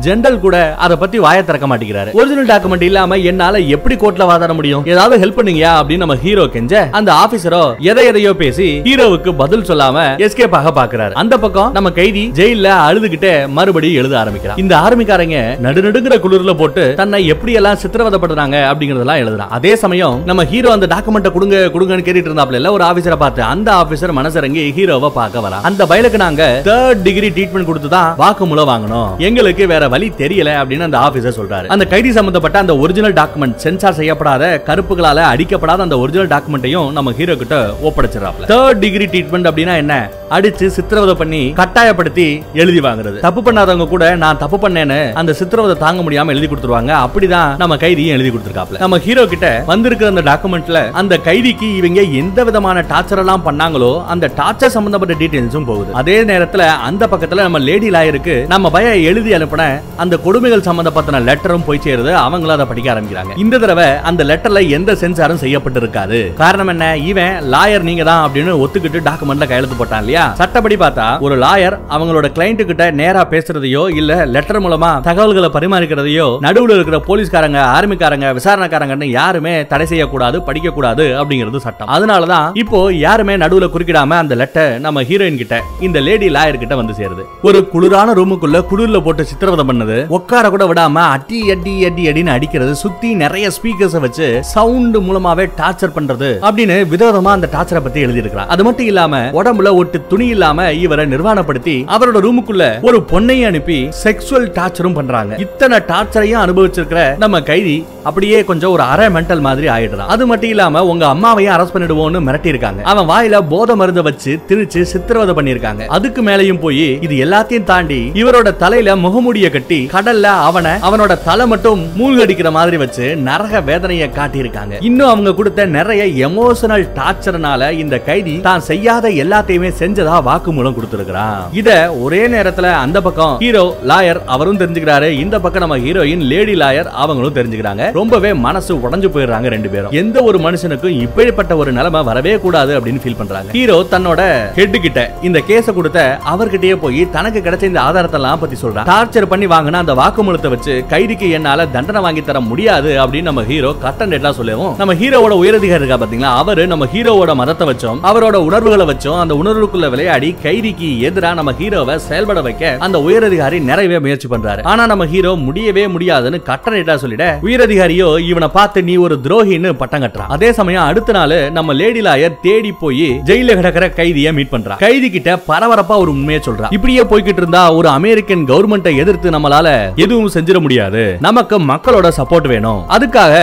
[0.06, 0.56] ஜெனரல் கூட
[0.86, 2.14] அதை பத்தி வாய திறக்க மாட்டேங்கிறாரு.
[2.20, 4.86] ஒரிஜினல் டாக்குமெண்ட் இல்லாம என்னால எப்படி கோர்ட்ல வாதாட முடியும்?
[4.94, 9.96] ஏதாவது ஹெல்ப் பண்ணுங்கயா அப்படின்னு நம்ம ஹீரோ கெஞ்ச அந்த ஆபீசரோ எதை எதையோ பேசி ஹீரோவுக்கு பதில் சொல்லாம
[10.26, 14.60] எஸ் எஸ்கேப் ஆக பாக்குறாரு அந்த பக்கம் நம்ம கைதி ஜெயில அழுதுகிட்டே மறுபடியும் எழுத ஆரம்பிக்கிறான்.
[14.64, 19.52] இந்த ஆர்மிக்காரங்க நடுநடுங்கிற குளிர்ல போட்டு தன்னை எப்படி எல்லாம் சித்திரவதப்படுறாங்க அப்படிங்கறதெல்லாம் எழுதுறான்.
[19.58, 24.16] அதே சமயம் நம்ம ஹீரோ அந்த டாக்குமெண்ட்டை கொடுங்க கொடுங்கன்னு கேட்டுட்டு இருந்தாப்ல ஒரு ஆபீசரை பார்த்து அந்த ஆபீசர்
[24.20, 29.10] மனசிறங்கி ஹீரோவை பார்க்க வரா அந்த பயலுக்கு நாங்க தேர்ட் டிகிரி ட்ரீட்மெண்ட் கொடுத்து தான் வாக்குமூலம் வாங்கணும்.
[29.30, 31.70] எங்களுக்கு வேற வழி தெரியல அப்படின்னு அந்த ஆபீசர் சொல்றாரு.
[31.76, 37.36] அந்த கைதி சம்பந்தப்பட்ட அந்த ஒரிஜினல் டாக்குமெண்ட் சென்சார் செய்யப்படாத கருப்புகளால அடிக்கப்படாத அந்த ஒரிஜினல் டாக்குமெண்ட்டையும் நம்ம ஹீரோ
[37.44, 37.58] கிட்ட
[37.90, 39.96] ஒப்படைச்சிடறாப்ல தேர்ட் டிகிரி ட்ரீட்மெண்ட் அப்படின்னா என்ன?
[40.36, 42.26] அடிச்சு சித்திரவதை பண்ணி கட்டாயப்படுத்தி
[42.62, 43.18] எழுதி வாங்குறது.
[43.26, 46.92] தப்பு பண்ணாதவங்க கூட நான் தப்பு பண்ணேன்னு அந்த சித்திரவதை தாங்க முடியாம எழுதி கொடுத்துருவாங்க.
[47.06, 52.44] அப்படிதான் நம்ம கைதியும் எழுதி கொடுத்துருக்காப்ல நம்ம ஹீரோ கிட்ட வந்திருக்கிற அந்த டாக்குமெண்ட்ல அந்த கைதிக்கு இவங்க எந்த
[52.50, 55.94] விதமான டார்ச்சர் எல்லாம் பண்ணாங்களோ அந்த டார்ச்சர் சம்பந்தப்பட்ட டீடைல்ஸும் போகுது.
[56.02, 59.70] அதே நேரத்துல அந்த பக்கத்துல நம்ம லேடி லாயருக்கு நம்ம பய எழுதி அனுப்பின
[60.06, 62.12] அந்த கொடுமைகள் சம்பந்தப்பட்ட லெட்டரும் போய் சேருது.
[62.26, 63.34] அவங்களும் அதை படிக்க ஆரம்பிக்கிறாங்க.
[63.46, 66.20] இந்த தடவை அந்த லெட்டர்ல எந்த சென்சாரும் செய்யப்பட்டிருக்காது.
[66.44, 66.86] காரணம் என்ன?
[67.12, 70.17] இவன் லாயர் நீங்க தான் அப்படின்னு ஒத்துக்கிட்டு டாக்குமெண்ட்ல கையெழுத்து போட்டான் இல்லையா?
[70.40, 76.76] சட்டப்படி பார்த்தா ஒரு லாயர் அவங்களோட கிளைண்ட் கிட்ட நேரா பேசுறதையோ இல்ல லெட்டர் மூலமா தகவல்களை பரிமாறிக்கிறதையோ நடுவுல
[76.78, 81.90] இருக்கிற போலீஸ்காரங்க ஆர்மிக்காரங்க விசாரணைக்காரங்கன்னு யாருமே தடை செய்யக்கூடாது படிக்க கூடாது அப்படிங்கிறது சட்டம்.
[81.96, 85.56] அதனாலதான் இப்போ யாருமே நடுவுல குறுக்கிடாம அந்த லெட்டர் நம்ம ஹீரோயின் கிட்ட
[85.88, 87.26] இந்த லேடி லாயர் கிட்ட வந்து சேருது.
[87.50, 89.98] ஒரு குளிரான ரூமுக்குள்ள குளிர்ல போட்டு சித்திரவதை பண்ணது.
[90.18, 95.96] உட்கார கூட விடாம அடி அடி அடி அடின்னு அடிக்கிறது சுத்தி நிறைய ஸ்பீக்கர்ஸ் வச்சு சவுண்ட் மூலமாவே டார்ச்சர்
[95.98, 98.26] பண்றது அப்படின்னு விதவிதமா அந்த டார்ச்சரை பத்தி எழுதி
[98.56, 104.48] அது மட்டும் இல்லாம உடம்புல ஒட்டு துணி இல்லாம இவரை நிர்வாணப்படுத்தி அவரோட ரூமுக்குள்ள ஒரு பொண்ணை அனுப்பி செக்ஸுவல்
[104.58, 105.36] டார்ச்சரும் பண்றாங்க.
[105.46, 107.76] இத்தனை டார்ச்சரையும் அனுபவிச்சிருக்கிற நம்ம கைதி
[108.10, 110.12] அப்படியே கொஞ்சம் ஒரு அரை மென்டல் மாதிரி ஆயிடுறான்.
[110.14, 114.82] அது மட்டும் இல்லாம உங்க அம்மாவையும் அரெஸ்ட் பண்ணிடுவோம்னு மிரட்டி இருக்காங்க அவன் வாயில போத மருந்த வச்சு திணிச்சு
[114.92, 121.16] சித்திரவதை பண்ணிருக்காங்க அதுக்கு மேலையும் போய் இது எல்லாத்தையும் தாண்டி இவரோட தலையில முகமூடிய கட்டி கடல்ல அவனை அவனோட
[121.30, 124.74] தலை மட்டும் மூழ்கடிக்கிற மாதிரி வச்சு நரக வேதனையை காட்டியிருக்காங்க.
[124.90, 131.38] இன்னும் அவங்க கொடுத்த நிறைய எமோஷனல் டார்ச்சர்னால இந்த கைதி தான் செய்யாத எல்லாத்தையுமே செஞ்சு செஞ்சதா வாக்குமூலம் கொடுத்திருக்கிறான்.
[131.60, 131.70] இத
[132.06, 135.08] ஒரே நேரத்துல அந்த பக்கம் ஹீரோ லாயர் அவரும் தெரிஞ்சுக்கிறாரு.
[135.24, 137.84] இந்த பக்கம் நம்ம ஹீரோயின் லேடி லாயர் அவங்களும் தெரிஞ்சுக்கிறாங்க.
[138.00, 139.94] ரொம்பவே மனசு உடஞ்சு போயிடுறாங்க ரெண்டு பேரும்.
[140.02, 143.50] எந்த ஒரு மனுஷனுக்கும் இப்படிப்பட்ட ஒரு நிலைமை வரவே கூடாது அப்படின்னு ஃபீல் பண்றாங்க.
[143.58, 144.22] ஹீரோ தன்னோட
[144.60, 146.00] ஹெட் கிட்ட இந்த கேஸ கொடுத்த
[146.34, 148.88] அவர்கிட்டயே போய் தனக்கு கிடைச்ச இந்த ஆதாரத்தை எல்லாம் பத்தி சொல்றான்.
[148.92, 153.72] டார்ச்சர் பண்ணி வாங்கின அந்த வாக்குமூலத்தை வச்சு கைதிக்கு என்னால தண்டனை வாங்கி தர முடியாது அப்படின்னு நம்ம ஹீரோ
[153.86, 156.34] கட்டன் டேட்டா சொல்லவும் நம்ம ஹீரோவோட உயரதிகாரி இருக்கா பாத்தீங்களா?
[156.44, 161.96] அவரு நம்ம ஹீரோவோட மதத்தை வச்சோம் அவரோட உணர்வுகளை வச்சோம் அந்த உணர்வுக்குள்ள விளையாடி கைதிக்கு எதிரா நம்ம ஹீரோவை
[162.08, 164.62] செயல்பட வைக்க அந்த உயரதிகாரி நிறையவே முயற்சி பண்றாரு.
[164.72, 170.34] ஆனா நம்ம ஹீரோ முடியவே முடியாதுன்னு கட்டளையிட்டா சொல்லிட உயரதிகாரியோ இவனை பார்த்து நீ ஒரு துரோகின்னு பட்டம் கட்டுறான்.
[170.38, 174.82] அதே சமயம் அடுத்த நாள் நம்ம லேடி லாயர் தேடி போய் ஜெயில கிடக்கிற கைதியை மீட் பண்றான்.
[174.86, 176.74] கைதி கிட்ட பரபரப்பா ஒரு உண்மையை சொல்றான்.
[176.78, 179.68] இப்படியே போய்கிட்டு இருந்தா ஒரு அமெரிக்கன் கவர்மெண்ட்டை எதிர்த்து நம்மளால
[180.06, 181.04] எதுவும் செஞ்சிட முடியாது.
[181.28, 182.82] நமக்கு மக்களோட சப்போர்ட் வேணும்.
[182.98, 183.36] அதுக்காக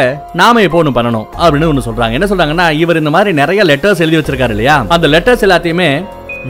[0.42, 2.18] நாம இப்போ ஒண்ணு பண்ணணும் அப்படின்னு ஒண்ணு சொல்றாங்க.
[2.18, 4.76] என்ன சொல்றாங்கன்னா இவர் இந்த மாதிரி நிறைய லெட்டர்ஸ் எழுதி வச்சிருக்காரு இல்லையா?
[4.88, 5.88] அந்த லெட்டர்ஸ் எல்லாத்தையுமே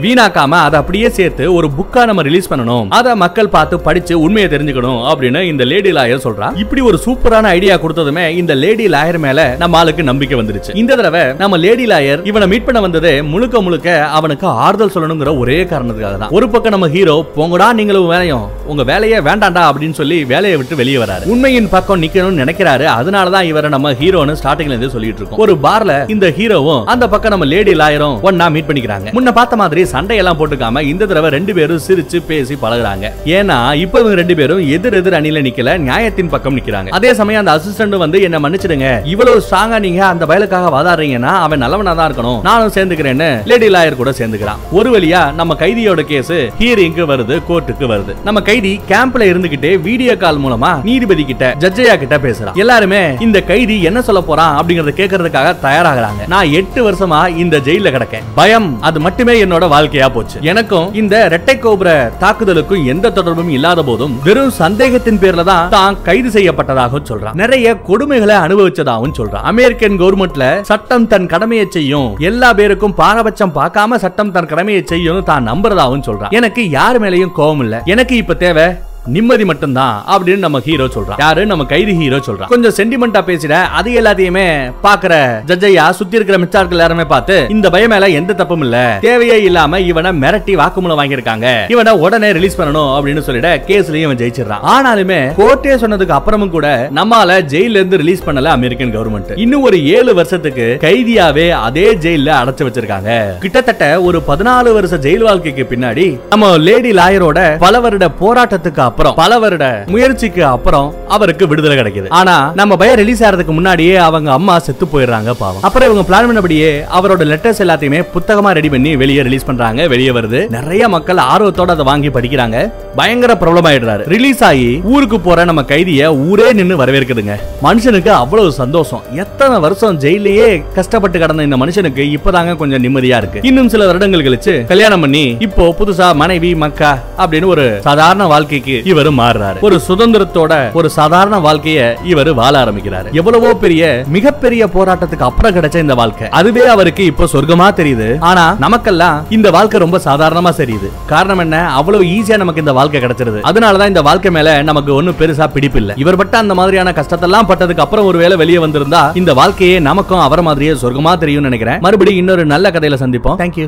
[0.03, 2.87] வீணாக்காம அதை அப்படியே சேர்த்து ஒரு புக்கா நம்ம ரிலீஸ் பண்ணணும்.
[2.97, 6.47] அதை மக்கள் பார்த்து படிச்சு உண்மையை தெரிஞ்சுக்கணும் அப்படின்னு இந்த லேடி லாயர் சொல்றா.
[6.63, 10.73] இப்படி ஒரு சூப்பரான ஐடியா கொடுத்ததுமே இந்த லேடி லாயர் மேல நம்ம ஆளுக்கு நம்பிக்கை வந்துருச்சு.
[10.81, 15.57] இந்த தடவை நம்ம லேடி லாயர் இவனை மீட் பண்ண வந்தது முழுக்க முழுக்க அவனுக்கு ஆறுதல் சொல்லணுங்கிற ஒரே
[15.71, 16.33] காரணத்துக்காக தான்.
[16.39, 18.45] ஒரு பக்கம் நம்ம ஹீரோ போங்கடா நீங்களும் வேலையும்.
[18.73, 21.25] உங்க வேலையே வேண்டாம்டா அப்படின்னு சொல்லி வேலையை விட்டு வெளியே வராரு.
[21.35, 22.87] உண்மையின் பக்கம் நிக்கணும்னு நினைக்கிறாரு.
[22.97, 25.41] அதனாலதான் இவரை நம்ம ஹீரோன்னு ஸ்டார்டிங்ல இருந்து சொல்லிட்டு இருக்கோம்.
[25.45, 29.09] ஒரு பார்ல இந்த ஹீரோவும் அந்த பக்கம் நம்ம லேடி லாயரும் ஒன்னா மீட் பண்ணிக்கிறாங்க.
[29.17, 33.05] முன்ன பார்த்த மாதிரி சண்டையெல்லாம் போட்டுக்காம இந்த தடவை ரெண்டு பேரும் சிரிச்சு பேசி பழகுறாங்க.
[33.37, 36.89] ஏன்னா இப்ப இவங்க ரெண்டு பேரும் எதிர் எதிர் அணியில நிக்கல நியாயத்தின் பக்கம் நிக்கிறாங்க.
[36.99, 41.93] அதே சமயம் அந்த அசிஸ்டன்ட் வந்து என்ன மன்னிச்சிடுங்க இவ்வளவு ஸ்ட்ராங்கா நீங்க அந்த வயலுக்காக வாதாடுறீங்கன்னா அவன் நல்லவனா
[41.99, 42.39] தான் இருக்கணும்.
[42.49, 44.61] நானும் சேர்ந்துக்கிறேன்னு லேடி லாயர் கூட சேர்ந்துக்கிறான்.
[44.79, 48.15] ஒரு வழியா நம்ம கைதியோட கேஸ் ஹியரிங்க்கு வருது கோர்ட்டுக்கு வருது.
[48.27, 52.57] நம்ம கைதி கேம்ப்ல இருந்துகிட்டே வீடியோ கால் மூலமா நீதிபதி கிட்ட ஜட்ஜையா கிட்ட பேசுறான்.
[52.63, 56.21] எல்லாருமே இந்த கைதி என்ன சொல்ல போறான் அப்படிங்கறத கேட்கறதுக்காக தயாராகிறாங்க.
[56.33, 58.25] நான் எட்டு வருஷமா இந்த ஜெயில கிடக்கேன்.
[58.39, 60.37] பயம் அது மட்டுமே என்னோட வாழ்க்கையா போச்சு.
[60.51, 61.89] எனக்கும் இந்த ரெட்டை கோபுர
[62.23, 67.37] தாக்குதலுக்கும் எந்த தொடர்பும் இல்லாத போதும் வெறும் சந்தேகத்தின் பேர்ல தான் தான் கைது செய்யப்பட்டதாக சொல்றான்.
[67.43, 69.45] நிறைய கொடுமைகளை அனுபவிச்சதாகவும் சொல்றான்.
[69.51, 72.09] அமெரிக்கன் கவர்மெண்ட்ல சட்டம் தன் கடமையை செய்யும்.
[72.29, 76.33] எல்லா பேருக்கும் பாரபட்சம் பார்க்காம சட்டம் தன் கடமையை செய்யும் தான் நம்புறதாகவும் சொல்றான்.
[76.39, 77.81] எனக்கு யார் மேலயும் கோபம் இல்ல.
[77.93, 78.67] எனக்கு இப்ப தேவை
[79.07, 81.19] நிம்மதி மட்டும்தான் அப்படின்னு நம்ம ஹீரோ சொல்றான்.
[81.19, 81.45] யாரு?
[81.45, 82.47] நம்ம கைதி ஹீரோ சொல்றான்.
[82.47, 85.13] கொஞ்சம் சென்டிமெண்டா பேசிட அது எல்லாத்தையுமே பாக்குற
[85.49, 88.97] ஜட்ஜையா சுத்தி இருக்கிற மிச்சார்கள் எல்லாருமே பார்த்து இந்த பயம் மேல எந்த தப்பும் இல்ல.
[89.01, 91.47] தேவையே இல்லாம இவனை மிரட்டி வாக்குமூலம் வாங்கியிருக்காங்க.
[91.67, 94.65] இவனை உடனே ரிலீஸ் பண்ணணும் அப்படின்னு சொல்லிட கேஸ்லயும் இவன் ஜெயிச்சிடறான்.
[94.73, 100.13] ஆனாலுமே கோர்ட்டே சொன்னதுக்கு அப்புறமும் கூட நம்மால ஜெயில இருந்து ரிலீஸ் பண்ணல அமெரிக்கன் கவர்மெண்ட் இன்னும் ஒரு ஏழு
[100.13, 103.37] வருஷத்துக்கு கைதியாவே அதே ஜெயில அடைச்சு வச்சிருக்காங்க.
[103.39, 109.37] கிட்டத்தட்ட ஒரு பதினாலு வருஷ ஜெயில் வாழ்க்கைக்கு பின்னாடி நம்ம லேடி லாயரோட பல வருட போராட்டத்துக்கு அப்புறம் பல
[109.43, 112.07] வருட முயற்சிக்கு அப்புறம் அவருக்கு விடுதலை கிடைக்குது.
[112.19, 115.63] ஆனா நம்ம பய ரிலீஸ் ஆகிறதுக்கு முன்னாடியே அவங்க அம்மா செத்து போயிடுறாங்க பாவம்.
[115.67, 120.39] அப்புறம் இவங்க பிளான் பண்ணபடியே அவரோட லெட்டர்ஸ் எல்லாத்தையுமே புத்தகமா ரெடி பண்ணி வெளியே ரிலீஸ் பண்றாங்க வெளியே வருது.
[120.55, 122.59] நிறைய மக்கள் ஆர்வத்தோட அதை வாங்கி படிக்கிறாங்க.
[122.99, 124.05] பயங்கர ப்ராப்ளம் ஆயிடுறாரு.
[124.15, 127.35] ரிலீஸ் ஆகி ஊருக்கு போற நம்ம கைதிய ஊரே நின்னு வரவேற்குதுங்க.
[127.67, 129.03] மனுஷனுக்கு அவ்வளவு சந்தோஷம்.
[129.25, 130.47] எத்தனை வருஷம் ஜெயிலேயே
[130.79, 133.45] கஷ்டப்பட்டு கடந்த இந்த மனுஷனுக்கு இப்பதாங்க கொஞ்சம் நிம்மதியா இருக்கு.
[133.51, 139.09] இன்னும் சில வருடங்கள் கழிச்சு கல்யாணம் பண்ணி இப்போ புதுசா மனைவி மக்கா அப்படின்னு ஒரு சாதாரண வாழ்க்கைக்கு இவர்
[139.19, 139.59] மாறுறாரு.
[139.67, 141.79] ஒரு சுதந்திரத்தோட ஒரு சாதாரண வாழ்க்கைய
[142.11, 143.09] இவரு வாழ ஆரம்பிக்கிறாரு.
[143.19, 143.83] எவ்வளவோ பெரிய
[144.15, 146.29] மிகப்பெரிய போராட்டத்துக்கு அப்புறம் கிடைச்ச இந்த வாழ்க்கை.
[146.39, 148.09] அதுவே அவருக்கு இப்போ சொர்க்கமா தெரியுது.
[148.31, 150.89] ஆனா நமக்கெல்லாம் இந்த வாழ்க்கை ரொம்ப சாதாரணமா தெரியுது.
[151.13, 151.57] காரணம் என்ன?
[151.79, 153.41] அவ்வளவு ஈஸியா நமக்கு இந்த வாழ்க்கை கிடைச்சிருது.
[153.51, 155.93] அதனாலதான் இந்த வாழ்க்கை மேல நமக்கு ஒண்ணும் பெருசா பிடிப்பு இல்ல.
[156.03, 160.71] இவர் பட்ட அந்த மாதிரியான கஷ்டத்தெல்லாம் பட்டதுக்கு அப்புறம் ஒருவேளை வெளியே வந்திருந்தா இந்த வாழ்க்கையே நமக்கும் அவர மாதிரியே
[160.83, 161.81] சொர்க்கமா தெரியும்னு நினைக்கிறேன்.
[161.87, 163.39] மறுபடியும் இன்னொரு நல்ல கதையில சந்திப்போம்.
[163.43, 163.67] தேங்க்யூ